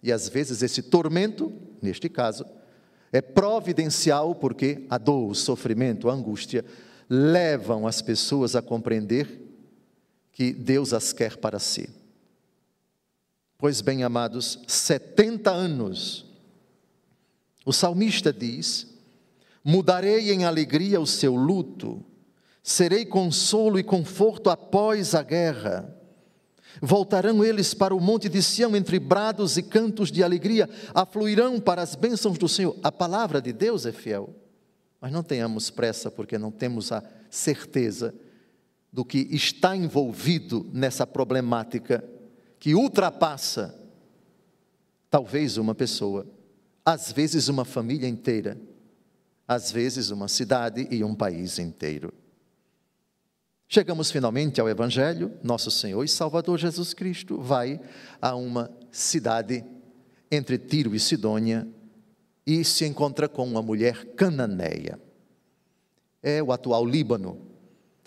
E 0.00 0.12
às 0.12 0.28
vezes 0.28 0.62
esse 0.62 0.80
tormento, 0.80 1.52
neste 1.82 2.08
caso, 2.08 2.46
é 3.12 3.20
providencial 3.20 4.34
porque 4.34 4.86
a 4.88 4.96
dor, 4.96 5.30
o 5.30 5.34
sofrimento, 5.34 6.08
a 6.08 6.14
angústia 6.14 6.64
levam 7.08 7.86
as 7.86 8.00
pessoas 8.02 8.56
a 8.56 8.62
compreender 8.62 9.40
que 10.32 10.52
Deus 10.52 10.92
as 10.92 11.12
quer 11.12 11.36
para 11.36 11.58
si. 11.58 11.88
Pois 13.56 13.80
bem, 13.80 14.02
amados, 14.02 14.58
70 14.66 15.50
anos, 15.50 16.26
o 17.64 17.72
salmista 17.72 18.32
diz: 18.32 18.86
Mudarei 19.64 20.32
em 20.32 20.44
alegria 20.44 21.00
o 21.00 21.06
seu 21.06 21.34
luto, 21.34 22.04
serei 22.62 23.06
consolo 23.06 23.78
e 23.78 23.82
conforto 23.82 24.50
após 24.50 25.14
a 25.14 25.22
guerra. 25.22 25.90
Voltarão 26.82 27.44
eles 27.44 27.72
para 27.72 27.94
o 27.94 28.00
monte 28.00 28.28
de 28.28 28.42
Sião 28.42 28.74
entre 28.74 28.98
brados 28.98 29.56
e 29.56 29.62
cantos 29.62 30.10
de 30.10 30.24
alegria, 30.24 30.68
afluirão 30.92 31.60
para 31.60 31.80
as 31.80 31.94
bênçãos 31.94 32.36
do 32.36 32.48
Senhor. 32.48 32.76
A 32.82 32.90
palavra 32.90 33.40
de 33.40 33.52
Deus 33.52 33.86
é 33.86 33.92
fiel. 33.92 34.34
Mas 35.04 35.12
não 35.12 35.22
tenhamos 35.22 35.68
pressa, 35.68 36.10
porque 36.10 36.38
não 36.38 36.50
temos 36.50 36.90
a 36.90 37.04
certeza 37.28 38.14
do 38.90 39.04
que 39.04 39.18
está 39.30 39.76
envolvido 39.76 40.66
nessa 40.72 41.06
problemática 41.06 42.02
que 42.58 42.74
ultrapassa 42.74 43.78
talvez 45.10 45.58
uma 45.58 45.74
pessoa, 45.74 46.26
às 46.82 47.12
vezes 47.12 47.48
uma 47.48 47.66
família 47.66 48.08
inteira, 48.08 48.58
às 49.46 49.70
vezes 49.70 50.08
uma 50.08 50.26
cidade 50.26 50.88
e 50.90 51.04
um 51.04 51.14
país 51.14 51.58
inteiro. 51.58 52.10
Chegamos 53.68 54.10
finalmente 54.10 54.58
ao 54.58 54.70
Evangelho, 54.70 55.38
nosso 55.42 55.70
Senhor 55.70 56.02
e 56.02 56.08
Salvador 56.08 56.58
Jesus 56.58 56.94
Cristo 56.94 57.38
vai 57.42 57.78
a 58.22 58.34
uma 58.34 58.70
cidade 58.90 59.62
entre 60.30 60.56
Tiro 60.56 60.94
e 60.94 60.98
Sidônia 60.98 61.68
e 62.46 62.64
se 62.64 62.84
encontra 62.84 63.28
com 63.28 63.44
uma 63.46 63.62
mulher 63.62 64.04
cananeia. 64.14 64.98
É 66.22 66.42
o 66.42 66.52
atual 66.52 66.84
Líbano, 66.84 67.38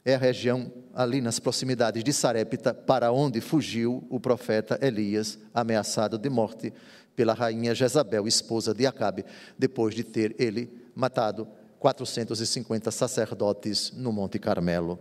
é 0.03 0.15
a 0.15 0.17
região 0.17 0.71
ali 0.93 1.21
nas 1.21 1.39
proximidades 1.39 2.03
de 2.03 2.11
Sarepta, 2.11 2.73
para 2.73 3.11
onde 3.11 3.39
fugiu 3.41 4.05
o 4.09 4.19
profeta 4.19 4.79
Elias, 4.81 5.37
ameaçado 5.53 6.17
de 6.17 6.29
morte 6.29 6.73
pela 7.15 7.33
rainha 7.33 7.75
Jezabel, 7.75 8.27
esposa 8.27 8.73
de 8.73 8.85
Acabe, 8.85 9.25
depois 9.57 9.93
de 9.93 10.03
ter 10.03 10.35
ele 10.39 10.71
matado 10.95 11.47
450 11.79 12.89
sacerdotes 12.91 13.91
no 13.91 14.11
Monte 14.11 14.39
Carmelo 14.39 14.99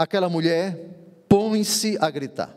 aquela 0.00 0.30
mulher 0.30 1.26
põe-se 1.28 1.98
a 2.00 2.10
gritar. 2.10 2.56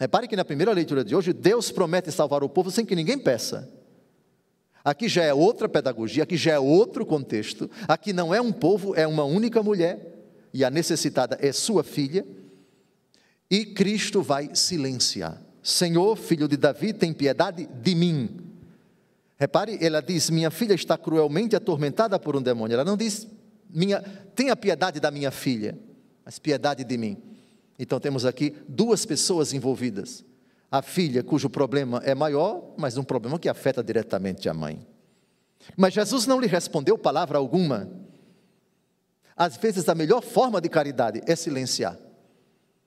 Repare 0.00 0.26
que 0.26 0.34
na 0.34 0.46
primeira 0.46 0.72
leitura 0.72 1.04
de 1.04 1.14
hoje, 1.14 1.34
Deus 1.34 1.70
promete 1.70 2.10
salvar 2.10 2.42
o 2.42 2.48
povo 2.48 2.70
sem 2.70 2.86
que 2.86 2.96
ninguém 2.96 3.18
peça. 3.18 3.70
Aqui 4.82 5.06
já 5.10 5.22
é 5.22 5.34
outra 5.34 5.68
pedagogia, 5.68 6.22
aqui 6.22 6.38
já 6.38 6.52
é 6.52 6.58
outro 6.58 7.04
contexto. 7.04 7.70
Aqui 7.86 8.10
não 8.10 8.34
é 8.34 8.40
um 8.40 8.50
povo, 8.50 8.94
é 8.96 9.06
uma 9.06 9.24
única 9.24 9.62
mulher, 9.62 10.00
e 10.54 10.64
a 10.64 10.70
necessitada 10.70 11.38
é 11.38 11.52
sua 11.52 11.84
filha. 11.84 12.26
E 13.50 13.66
Cristo 13.66 14.22
vai 14.22 14.54
silenciar. 14.54 15.38
Senhor, 15.62 16.16
filho 16.16 16.48
de 16.48 16.56
Davi, 16.56 16.94
tem 16.94 17.12
piedade 17.12 17.66
de 17.66 17.94
mim. 17.94 18.40
Repare, 19.36 19.78
ela 19.82 20.00
diz: 20.00 20.30
Minha 20.30 20.50
filha 20.50 20.72
está 20.72 20.96
cruelmente 20.96 21.54
atormentada 21.54 22.18
por 22.18 22.34
um 22.34 22.40
demônio. 22.40 22.74
Ela 22.74 22.84
não 22.86 22.96
diz: 22.96 23.28
minha, 23.68 24.00
Tenha 24.34 24.56
piedade 24.56 24.98
da 24.98 25.10
minha 25.10 25.30
filha 25.30 25.76
mas 26.30 26.38
piedade 26.38 26.84
de 26.84 26.96
mim. 26.96 27.16
Então 27.82 27.98
temos 27.98 28.26
aqui 28.26 28.54
duas 28.68 29.06
pessoas 29.06 29.54
envolvidas. 29.54 30.22
A 30.70 30.82
filha, 30.82 31.22
cujo 31.22 31.48
problema 31.48 32.02
é 32.04 32.14
maior, 32.14 32.74
mas 32.76 32.98
um 32.98 33.02
problema 33.02 33.38
que 33.38 33.48
afeta 33.48 33.82
diretamente 33.82 34.50
a 34.50 34.54
mãe. 34.54 34.86
Mas 35.78 35.94
Jesus 35.94 36.26
não 36.26 36.38
lhe 36.38 36.46
respondeu 36.46 36.98
palavra 36.98 37.38
alguma. 37.38 37.90
Às 39.34 39.56
vezes 39.56 39.88
a 39.88 39.94
melhor 39.94 40.22
forma 40.22 40.60
de 40.60 40.68
caridade 40.68 41.22
é 41.26 41.34
silenciar. 41.34 41.98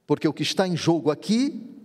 Porque 0.06 0.28
o 0.28 0.34
que 0.34 0.44
está 0.44 0.68
em 0.68 0.78
jogo 0.78 1.10
aqui 1.10 1.76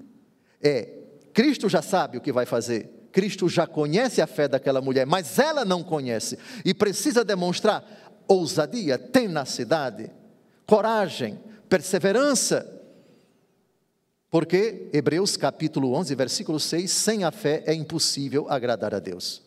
é 0.61 0.99
Cristo 1.33 1.67
já 1.67 1.81
sabe 1.81 2.19
o 2.19 2.21
que 2.21 2.31
vai 2.31 2.45
fazer. 2.45 3.09
Cristo 3.11 3.49
já 3.49 3.67
conhece 3.67 4.21
a 4.21 4.27
fé 4.27 4.47
daquela 4.47 4.83
mulher, 4.83 5.07
mas 5.07 5.39
ela 5.39 5.65
não 5.65 5.83
conhece 5.83 6.39
e 6.63 6.75
precisa 6.75 7.25
demonstrar 7.25 7.83
ousadia, 8.29 8.99
tenacidade, 8.99 10.11
coragem, 10.67 11.39
perseverança. 11.71 12.78
Porque 14.31 14.89
Hebreus 14.93 15.37
capítulo 15.37 15.95
11, 15.95 16.15
versículo 16.15 16.61
6, 16.61 16.91
sem 16.91 17.25
a 17.25 17.31
fé 17.31 17.63
é 17.67 17.73
impossível 17.73 18.47
agradar 18.49 18.95
a 18.95 18.99
Deus. 18.99 19.43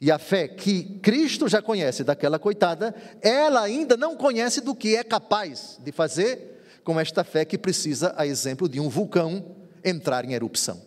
E 0.00 0.12
a 0.12 0.18
fé 0.18 0.46
que 0.46 1.00
Cristo 1.00 1.48
já 1.48 1.60
conhece 1.60 2.04
daquela 2.04 2.38
coitada, 2.38 2.94
ela 3.20 3.62
ainda 3.62 3.96
não 3.96 4.16
conhece 4.16 4.60
do 4.60 4.74
que 4.74 4.94
é 4.94 5.02
capaz 5.02 5.78
de 5.82 5.90
fazer 5.90 6.80
com 6.84 6.98
esta 7.00 7.24
fé 7.24 7.44
que 7.44 7.58
precisa, 7.58 8.14
a 8.16 8.26
exemplo 8.26 8.68
de 8.68 8.78
um 8.78 8.88
vulcão, 8.88 9.56
entrar 9.84 10.24
em 10.24 10.32
erupção. 10.32 10.80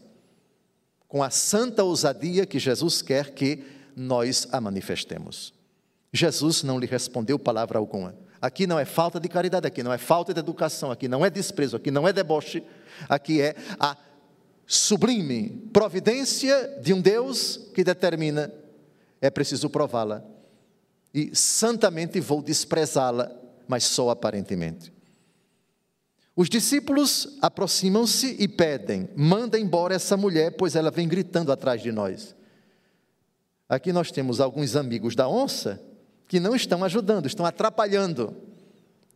Com 1.08 1.22
a 1.22 1.30
santa 1.30 1.84
ousadia 1.84 2.46
que 2.46 2.58
Jesus 2.58 3.02
quer 3.02 3.32
que 3.32 3.66
nós 3.96 4.48
a 4.52 4.62
manifestemos. 4.62 5.54
Jesus 6.14 6.64
não 6.64 6.80
lhe 6.80 6.88
respondeu 6.88 7.38
palavra 7.38 7.78
alguma. 7.78 8.16
Aqui 8.42 8.66
não 8.66 8.80
é 8.80 8.86
falta 8.86 9.20
de 9.20 9.30
caridade, 9.30 9.68
aqui 9.68 9.84
não 9.84 9.94
é 9.94 10.00
falta 10.00 10.34
de 10.34 10.40
educação, 10.40 10.90
aqui 10.90 11.08
não 11.08 11.24
é 11.24 11.30
desprezo, 11.30 11.78
aqui 11.78 11.92
não 11.92 12.08
é 12.08 12.12
deboche, 12.12 12.64
aqui 13.08 13.40
é 13.40 13.56
a 13.80 13.96
sublime 14.66 15.70
providência 15.72 16.80
de 16.82 16.92
um 16.92 17.00
Deus 17.00 17.70
que 17.76 17.84
determina, 17.84 18.52
é 19.22 19.30
preciso 19.30 19.70
prová-la. 19.70 20.24
E 21.14 21.36
santamente 21.36 22.20
vou 22.20 22.42
desprezá-la, 22.42 23.32
mas 23.68 23.84
só 23.84 24.10
aparentemente. 24.10 24.92
Os 26.36 26.50
discípulos 26.50 27.38
aproximam-se 27.44 28.38
e 28.40 28.48
pedem: 28.48 29.08
manda 29.16 29.60
embora 29.60 29.94
essa 29.94 30.18
mulher, 30.18 30.56
pois 30.58 30.76
ela 30.76 30.90
vem 30.90 31.08
gritando 31.08 31.52
atrás 31.52 31.84
de 31.84 31.92
nós. 31.92 32.36
Aqui 33.70 33.94
nós 33.94 34.10
temos 34.10 34.40
alguns 34.40 34.76
amigos 34.76 35.16
da 35.16 35.30
onça 35.30 35.80
que 36.32 36.40
não 36.40 36.56
estão 36.56 36.82
ajudando, 36.82 37.26
estão 37.26 37.46
atrapalhando. 37.46 38.34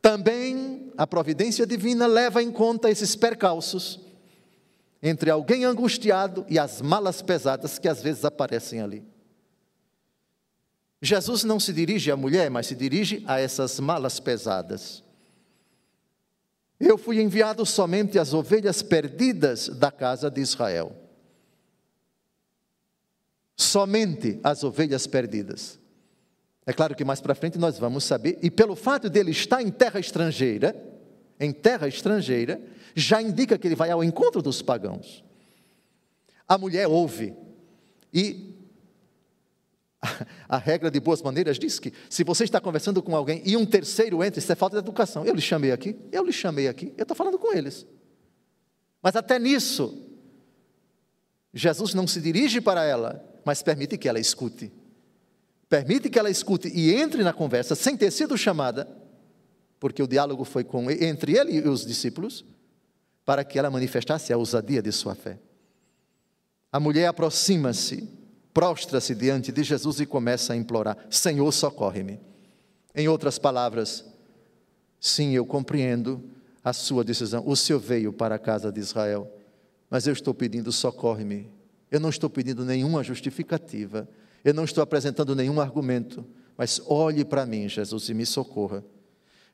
Também 0.02 0.92
a 0.98 1.08
providência 1.08 1.66
divina 1.66 2.06
leva 2.08 2.44
em 2.44 2.52
conta 2.52 2.92
esses 2.92 3.16
percalços 3.16 4.02
entre 5.02 5.30
alguém 5.30 5.64
angustiado 5.64 6.46
e 6.50 6.60
as 6.60 6.82
malas 6.82 7.22
pesadas 7.22 7.80
que 7.80 7.88
às 7.88 8.04
vezes 8.04 8.26
aparecem 8.26 8.82
ali. 8.82 9.02
Jesus 11.02 11.46
não 11.46 11.58
se 11.58 11.72
dirige 11.72 12.12
à 12.12 12.18
mulher, 12.18 12.52
mas 12.52 12.68
se 12.68 12.76
dirige 12.76 13.24
a 13.26 13.40
essas 13.40 13.80
malas 13.80 14.20
pesadas. 14.20 15.02
Eu 16.78 16.98
fui 16.98 17.22
enviado 17.22 17.66
somente 17.66 18.20
às 18.20 18.34
ovelhas 18.34 18.82
perdidas 18.82 19.70
da 19.70 19.90
casa 19.90 20.30
de 20.30 20.42
Israel. 20.42 20.94
Somente 23.56 24.38
as 24.44 24.66
ovelhas 24.66 25.08
perdidas. 25.08 25.80
É 26.66 26.74
claro 26.74 26.96
que 26.96 27.06
mais 27.06 27.22
para 27.22 27.36
frente 27.36 27.58
nós 27.58 27.78
vamos 27.78 28.04
saber, 28.04 28.40
e 28.42 28.50
pelo 28.50 28.76
fato 28.76 29.10
dele 29.10 29.32
estar 29.32 29.62
em 29.62 29.70
terra 29.70 30.00
estrangeira, 30.00 30.76
em 31.40 31.52
terra 31.52 31.88
estrangeira, 31.88 32.62
já 32.96 33.22
indica 33.22 33.58
que 33.58 33.68
ele 33.68 33.76
vai 33.76 33.92
ao 33.92 34.04
encontro 34.04 34.42
dos 34.42 34.62
pagãos. 34.62 35.24
A 36.48 36.58
mulher 36.58 36.88
ouve, 36.88 37.36
e 38.14 38.56
A 40.48 40.58
regra 40.58 40.90
de 40.92 41.00
boas 41.00 41.22
maneiras 41.22 41.58
diz 41.58 41.80
que 41.80 41.94
se 42.10 42.24
você 42.24 42.44
está 42.44 42.60
conversando 42.60 43.02
com 43.02 43.16
alguém 43.16 43.42
e 43.46 43.58
um 43.58 43.66
terceiro 43.66 44.24
entra, 44.24 44.40
isso 44.40 44.52
é 44.52 44.56
falta 44.56 44.78
de 44.78 44.84
educação. 44.84 45.26
Eu 45.26 45.34
lhe 45.34 45.42
chamei 45.42 45.72
aqui, 45.72 45.96
eu 46.12 46.24
lhe 46.24 46.32
chamei 46.32 46.68
aqui, 46.68 46.94
eu 46.98 47.04
estou 47.04 47.16
falando 47.16 47.38
com 47.38 47.54
eles. 47.54 47.86
Mas 49.02 49.16
até 49.16 49.38
nisso, 49.38 49.98
Jesus 51.54 51.94
não 51.94 52.08
se 52.08 52.20
dirige 52.20 52.60
para 52.60 52.84
ela, 52.84 53.24
mas 53.44 53.62
permite 53.62 53.98
que 53.98 54.08
ela 54.08 54.20
escute. 54.20 54.72
Permite 55.70 56.10
que 56.10 56.20
ela 56.20 56.30
escute 56.30 56.68
e 56.68 56.94
entre 56.94 57.24
na 57.24 57.34
conversa 57.34 57.76
sem 57.76 57.98
ter 57.98 58.12
sido 58.12 58.38
chamada, 58.38 58.88
porque 59.80 60.02
o 60.02 60.08
diálogo 60.08 60.44
foi 60.44 60.64
com, 60.64 60.90
entre 60.92 61.38
ele 61.38 61.54
e 61.54 61.68
os 61.68 61.86
discípulos, 61.86 62.46
para 63.26 63.44
que 63.44 63.58
ela 63.58 63.72
manifestasse 63.72 64.32
a 64.32 64.38
ousadia 64.38 64.82
de 64.82 64.92
sua 64.92 65.16
fé. 65.16 65.40
A 66.72 66.80
mulher 66.80 67.08
aproxima-se, 67.08 68.08
prostra-se 68.54 69.16
diante 69.16 69.52
de 69.52 69.64
Jesus 69.64 70.00
e 70.00 70.06
começa 70.06 70.54
a 70.54 70.56
implorar: 70.56 70.98
Senhor, 71.10 71.52
socorre-me. 71.52 72.20
Em 72.94 73.08
outras 73.08 73.40
palavras, 73.40 74.06
sim, 75.00 75.34
eu 75.34 75.46
compreendo 75.46 76.24
a 76.64 76.74
sua 76.74 77.04
decisão. 77.04 77.44
O 77.46 77.56
Senhor 77.56 77.80
veio 77.80 78.14
para 78.14 78.36
a 78.36 78.40
casa 78.40 78.72
de 78.72 78.80
Israel, 78.80 79.32
mas 79.90 80.08
eu 80.08 80.14
estou 80.14 80.34
pedindo 80.34 80.72
socorre-me. 80.72 81.50
Eu 81.92 82.00
não 82.00 82.10
estou 82.10 82.30
pedindo 82.30 82.66
nenhuma 82.66 83.04
justificativa, 83.04 84.08
eu 84.46 84.54
não 84.54 84.64
estou 84.64 84.82
apresentando 84.82 85.36
nenhum 85.36 85.60
argumento, 85.60 86.26
mas 86.58 86.82
olhe 86.88 87.26
para 87.26 87.46
mim, 87.46 87.68
Jesus, 87.68 88.08
e 88.08 88.14
me 88.14 88.26
socorra. 88.26 88.82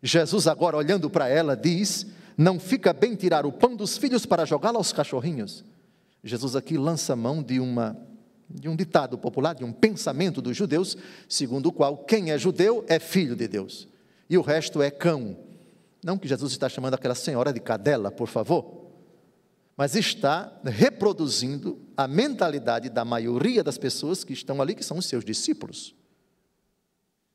Jesus, 0.03 0.45
agora 0.45 0.77
olhando 0.77 1.09
para 1.09 1.27
ela, 1.27 1.55
diz: 1.55 2.05
Não 2.37 2.59
fica 2.59 2.93
bem 2.93 3.15
tirar 3.15 3.43
o 3.45 3.51
pão 3.51 3.75
dos 3.75 3.97
filhos 3.97 4.25
para 4.25 4.45
jogá-lo 4.45 4.77
aos 4.77 4.93
cachorrinhos. 4.93 5.65
Jesus 6.23 6.55
aqui 6.55 6.77
lança 6.77 7.15
mão 7.15 7.41
de 7.41 7.59
uma 7.59 7.97
de 8.53 8.67
um 8.67 8.75
ditado 8.75 9.17
popular, 9.17 9.55
de 9.55 9.63
um 9.63 9.71
pensamento 9.71 10.41
dos 10.41 10.57
judeus, 10.57 10.97
segundo 11.27 11.67
o 11.69 11.71
qual 11.71 11.97
quem 11.99 12.31
é 12.31 12.37
judeu 12.37 12.83
é 12.85 12.99
filho 12.99 13.33
de 13.33 13.47
Deus 13.47 13.87
e 14.31 14.37
o 14.37 14.41
resto 14.41 14.81
é 14.81 14.89
cão. 14.89 15.35
Não 16.01 16.17
que 16.17 16.25
Jesus 16.25 16.53
está 16.53 16.69
chamando 16.69 16.93
aquela 16.93 17.13
senhora 17.13 17.51
de 17.51 17.59
cadela, 17.59 18.09
por 18.09 18.29
favor, 18.29 18.80
mas 19.81 19.95
está 19.95 20.61
reproduzindo 20.63 21.81
a 21.97 22.07
mentalidade 22.07 22.87
da 22.87 23.03
maioria 23.03 23.63
das 23.63 23.79
pessoas 23.79 24.23
que 24.23 24.31
estão 24.31 24.61
ali, 24.61 24.75
que 24.75 24.85
são 24.85 24.99
os 24.99 25.07
seus 25.07 25.25
discípulos. 25.25 25.95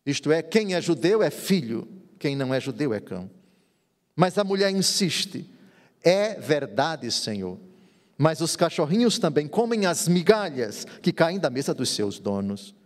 Isto 0.07 0.31
é, 0.31 0.43
quem 0.43 0.73
é 0.73 0.81
judeu 0.81 1.25
é 1.25 1.29
filho, 1.29 1.89
quem 2.21 2.37
não 2.37 2.55
é 2.55 2.61
judeu 2.61 2.95
é 2.95 3.01
cão. 3.01 3.29
Mas 4.15 4.39
a 4.39 4.45
mulher 4.45 4.71
insiste: 4.71 5.45
é 6.05 6.39
verdade, 6.39 7.11
Senhor. 7.11 7.59
Mas 8.17 8.41
os 8.41 8.55
cachorrinhos 8.55 9.19
também 9.19 9.49
comem 9.49 9.85
as 9.85 10.07
migalhas 10.07 10.87
que 11.03 11.13
caem 11.13 11.41
da 11.41 11.51
mesa 11.51 11.75
dos 11.75 11.89
seus 11.89 12.21
donos. 12.21 12.77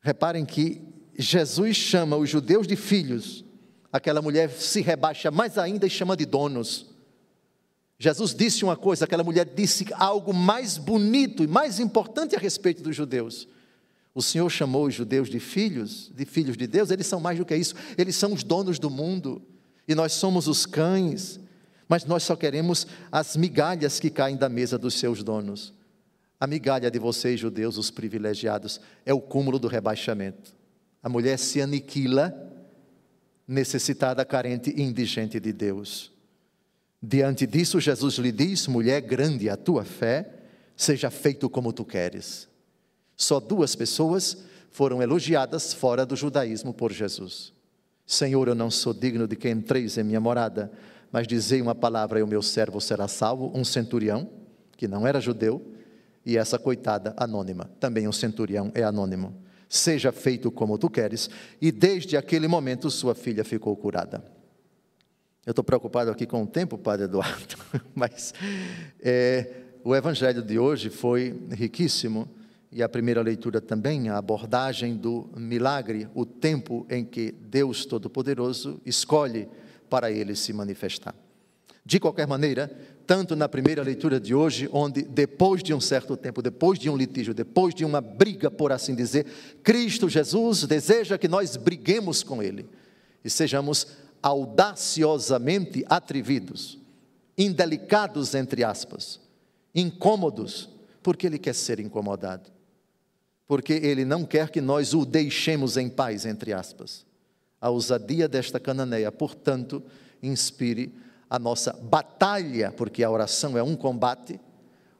Reparem 0.00 0.44
que 0.44 0.80
Jesus 1.18 1.74
chama 1.76 2.16
os 2.16 2.30
judeus 2.30 2.68
de 2.68 2.76
filhos 2.76 3.44
aquela 3.92 4.22
mulher 4.22 4.48
se 4.50 4.80
rebaixa 4.80 5.30
mais 5.30 5.58
ainda 5.58 5.86
e 5.86 5.90
chama 5.90 6.16
de 6.16 6.24
donos. 6.24 6.91
Jesus 8.02 8.34
disse 8.34 8.64
uma 8.64 8.76
coisa, 8.76 9.04
aquela 9.04 9.22
mulher 9.22 9.44
disse 9.44 9.86
algo 9.92 10.34
mais 10.34 10.76
bonito 10.76 11.44
e 11.44 11.46
mais 11.46 11.78
importante 11.78 12.34
a 12.34 12.38
respeito 12.40 12.82
dos 12.82 12.96
judeus. 12.96 13.46
O 14.12 14.20
Senhor 14.20 14.50
chamou 14.50 14.86
os 14.86 14.94
judeus 14.94 15.30
de 15.30 15.38
filhos, 15.38 16.10
de 16.12 16.24
filhos 16.24 16.56
de 16.56 16.66
Deus, 16.66 16.90
eles 16.90 17.06
são 17.06 17.20
mais 17.20 17.38
do 17.38 17.44
que 17.44 17.54
isso, 17.54 17.76
eles 17.96 18.16
são 18.16 18.32
os 18.32 18.42
donos 18.42 18.80
do 18.80 18.90
mundo, 18.90 19.40
e 19.86 19.94
nós 19.94 20.14
somos 20.14 20.48
os 20.48 20.66
cães, 20.66 21.38
mas 21.88 22.04
nós 22.04 22.24
só 22.24 22.34
queremos 22.34 22.88
as 23.12 23.36
migalhas 23.36 24.00
que 24.00 24.10
caem 24.10 24.36
da 24.36 24.48
mesa 24.48 24.76
dos 24.76 24.94
seus 24.94 25.22
donos. 25.22 25.72
A 26.40 26.46
migalha 26.48 26.90
de 26.90 26.98
vocês, 26.98 27.38
judeus, 27.38 27.78
os 27.78 27.88
privilegiados, 27.88 28.80
é 29.06 29.14
o 29.14 29.20
cúmulo 29.20 29.60
do 29.60 29.68
rebaixamento. 29.68 30.52
A 31.00 31.08
mulher 31.08 31.38
se 31.38 31.62
aniquila 31.62 32.34
necessitada, 33.46 34.24
carente 34.24 34.74
e 34.76 34.82
indigente 34.82 35.38
de 35.38 35.52
Deus. 35.52 36.11
Diante 37.02 37.46
disso, 37.46 37.80
Jesus 37.80 38.14
lhe 38.16 38.30
diz: 38.30 38.66
mulher, 38.68 39.00
grande 39.00 39.48
a 39.48 39.56
tua 39.56 39.84
fé, 39.84 40.28
seja 40.76 41.10
feito 41.10 41.50
como 41.50 41.72
tu 41.72 41.84
queres. 41.84 42.48
Só 43.16 43.40
duas 43.40 43.74
pessoas 43.74 44.44
foram 44.70 45.02
elogiadas 45.02 45.72
fora 45.72 46.06
do 46.06 46.14
judaísmo 46.14 46.72
por 46.72 46.92
Jesus. 46.92 47.52
Senhor, 48.06 48.48
eu 48.48 48.54
não 48.54 48.70
sou 48.70 48.94
digno 48.94 49.26
de 49.26 49.36
que 49.36 49.48
entreis 49.48 49.98
em 49.98 50.04
minha 50.04 50.20
morada, 50.20 50.70
mas 51.10 51.26
dizei 51.26 51.60
uma 51.60 51.74
palavra 51.74 52.18
e 52.18 52.22
o 52.22 52.26
meu 52.26 52.42
servo 52.42 52.80
será 52.80 53.08
salvo. 53.08 53.50
Um 53.54 53.64
centurião, 53.64 54.30
que 54.76 54.86
não 54.86 55.06
era 55.06 55.20
judeu, 55.20 55.60
e 56.24 56.36
essa 56.36 56.58
coitada 56.58 57.14
anônima, 57.16 57.70
também 57.80 58.06
um 58.06 58.12
centurião 58.12 58.70
é 58.74 58.82
anônimo 58.82 59.42
seja 59.72 60.12
feito 60.12 60.50
como 60.50 60.76
tu 60.76 60.90
queres. 60.90 61.30
E 61.58 61.72
desde 61.72 62.14
aquele 62.14 62.46
momento 62.46 62.90
sua 62.90 63.14
filha 63.14 63.42
ficou 63.42 63.74
curada. 63.74 64.22
Eu 65.44 65.50
estou 65.50 65.64
preocupado 65.64 66.08
aqui 66.08 66.24
com 66.24 66.44
o 66.44 66.46
tempo, 66.46 66.78
Padre 66.78 67.06
Eduardo, 67.06 67.56
mas 67.96 68.32
é, 69.00 69.50
o 69.82 69.92
Evangelho 69.92 70.40
de 70.40 70.56
hoje 70.56 70.88
foi 70.88 71.36
riquíssimo 71.50 72.28
e 72.70 72.80
a 72.80 72.88
primeira 72.88 73.20
leitura 73.20 73.60
também, 73.60 74.08
a 74.08 74.18
abordagem 74.18 74.96
do 74.96 75.28
milagre, 75.36 76.08
o 76.14 76.24
tempo 76.24 76.86
em 76.88 77.04
que 77.04 77.32
Deus 77.32 77.84
Todo-Poderoso 77.84 78.80
escolhe 78.86 79.48
para 79.90 80.12
ele 80.12 80.36
se 80.36 80.52
manifestar. 80.52 81.12
De 81.84 81.98
qualquer 81.98 82.28
maneira, 82.28 82.70
tanto 83.04 83.34
na 83.34 83.48
primeira 83.48 83.82
leitura 83.82 84.20
de 84.20 84.32
hoje, 84.32 84.70
onde 84.72 85.02
depois 85.02 85.60
de 85.60 85.74
um 85.74 85.80
certo 85.80 86.16
tempo, 86.16 86.40
depois 86.40 86.78
de 86.78 86.88
um 86.88 86.96
litígio, 86.96 87.34
depois 87.34 87.74
de 87.74 87.84
uma 87.84 88.00
briga, 88.00 88.48
por 88.48 88.70
assim 88.70 88.94
dizer, 88.94 89.26
Cristo 89.64 90.08
Jesus 90.08 90.62
deseja 90.68 91.18
que 91.18 91.26
nós 91.26 91.56
briguemos 91.56 92.22
com 92.22 92.40
Ele 92.40 92.64
e 93.24 93.28
sejamos 93.28 93.86
audaciosamente 94.22 95.84
atrevidos, 95.88 96.78
indelicados, 97.36 98.34
entre 98.34 98.62
aspas, 98.62 99.20
incômodos, 99.74 100.68
porque 101.02 101.26
Ele 101.26 101.38
quer 101.38 101.54
ser 101.54 101.80
incomodado, 101.80 102.50
porque 103.46 103.72
Ele 103.72 104.04
não 104.04 104.24
quer 104.24 104.50
que 104.50 104.60
nós 104.60 104.94
o 104.94 105.04
deixemos 105.04 105.76
em 105.76 105.88
paz, 105.88 106.24
entre 106.24 106.52
aspas. 106.52 107.04
A 107.60 107.68
ousadia 107.70 108.28
desta 108.28 108.60
cananeia, 108.60 109.10
portanto, 109.10 109.82
inspire 110.22 110.94
a 111.28 111.38
nossa 111.38 111.72
batalha, 111.72 112.70
porque 112.72 113.02
a 113.02 113.10
oração 113.10 113.56
é 113.56 113.62
um 113.62 113.74
combate, 113.74 114.38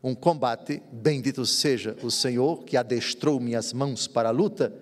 um 0.02 0.14
combate, 0.14 0.82
bendito 0.90 1.46
seja 1.46 1.96
o 2.02 2.10
Senhor 2.10 2.64
que 2.64 2.76
adestrou 2.76 3.38
minhas 3.38 3.72
mãos 3.72 4.08
para 4.08 4.30
a 4.30 4.32
luta 4.32 4.72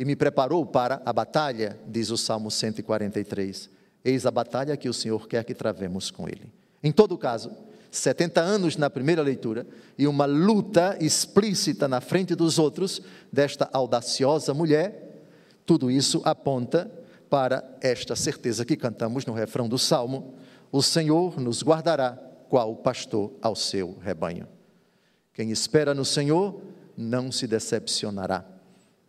e 0.00 0.04
me 0.06 0.16
preparou 0.16 0.64
para 0.64 1.02
a 1.04 1.12
batalha, 1.12 1.78
diz 1.86 2.08
o 2.08 2.16
Salmo 2.16 2.50
143. 2.50 3.68
Eis 4.02 4.24
a 4.24 4.30
batalha 4.30 4.74
que 4.74 4.88
o 4.88 4.94
Senhor 4.94 5.28
quer 5.28 5.44
que 5.44 5.52
travemos 5.52 6.10
com 6.10 6.26
Ele. 6.26 6.50
Em 6.82 6.90
todo 6.90 7.18
caso, 7.18 7.52
70 7.90 8.40
anos 8.40 8.78
na 8.78 8.88
primeira 8.88 9.20
leitura 9.20 9.66
e 9.98 10.06
uma 10.06 10.24
luta 10.24 10.96
explícita 11.02 11.86
na 11.86 12.00
frente 12.00 12.34
dos 12.34 12.58
outros 12.58 13.02
desta 13.30 13.68
audaciosa 13.74 14.54
mulher, 14.54 15.26
tudo 15.66 15.90
isso 15.90 16.22
aponta 16.24 16.90
para 17.28 17.62
esta 17.82 18.16
certeza 18.16 18.64
que 18.64 18.78
cantamos 18.78 19.26
no 19.26 19.34
refrão 19.34 19.68
do 19.68 19.76
Salmo: 19.76 20.32
o 20.72 20.82
Senhor 20.82 21.38
nos 21.38 21.62
guardará, 21.62 22.12
qual 22.48 22.74
pastor 22.74 23.34
ao 23.42 23.54
seu 23.54 23.98
rebanho. 24.00 24.48
Quem 25.34 25.50
espera 25.50 25.92
no 25.92 26.06
Senhor 26.06 26.58
não 26.96 27.30
se 27.30 27.46
decepcionará. 27.46 28.49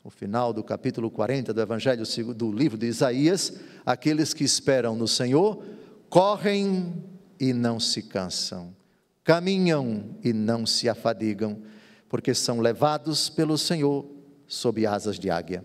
O 0.03 0.09
final 0.09 0.51
do 0.51 0.63
capítulo 0.63 1.11
40 1.11 1.53
do 1.53 1.61
Evangelho 1.61 2.03
do 2.33 2.51
livro 2.51 2.77
de 2.77 2.87
Isaías, 2.87 3.53
aqueles 3.85 4.33
que 4.33 4.43
esperam 4.43 4.95
no 4.95 5.07
Senhor 5.07 5.63
correm 6.09 6.93
e 7.39 7.53
não 7.53 7.79
se 7.79 8.01
cansam, 8.01 8.75
caminham 9.23 10.15
e 10.23 10.33
não 10.33 10.65
se 10.65 10.89
afadigam, 10.89 11.61
porque 12.09 12.33
são 12.33 12.59
levados 12.59 13.29
pelo 13.29 13.57
Senhor 13.57 14.05
sob 14.47 14.85
asas 14.85 15.19
de 15.19 15.29
águia. 15.29 15.63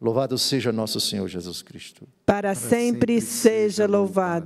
Louvado 0.00 0.36
seja 0.36 0.70
nosso 0.70 1.00
Senhor 1.00 1.26
Jesus 1.26 1.62
Cristo. 1.62 2.06
Para, 2.26 2.48
Para 2.48 2.54
sempre, 2.54 3.20
sempre 3.20 3.20
seja 3.22 3.86
louvado. 3.86 4.42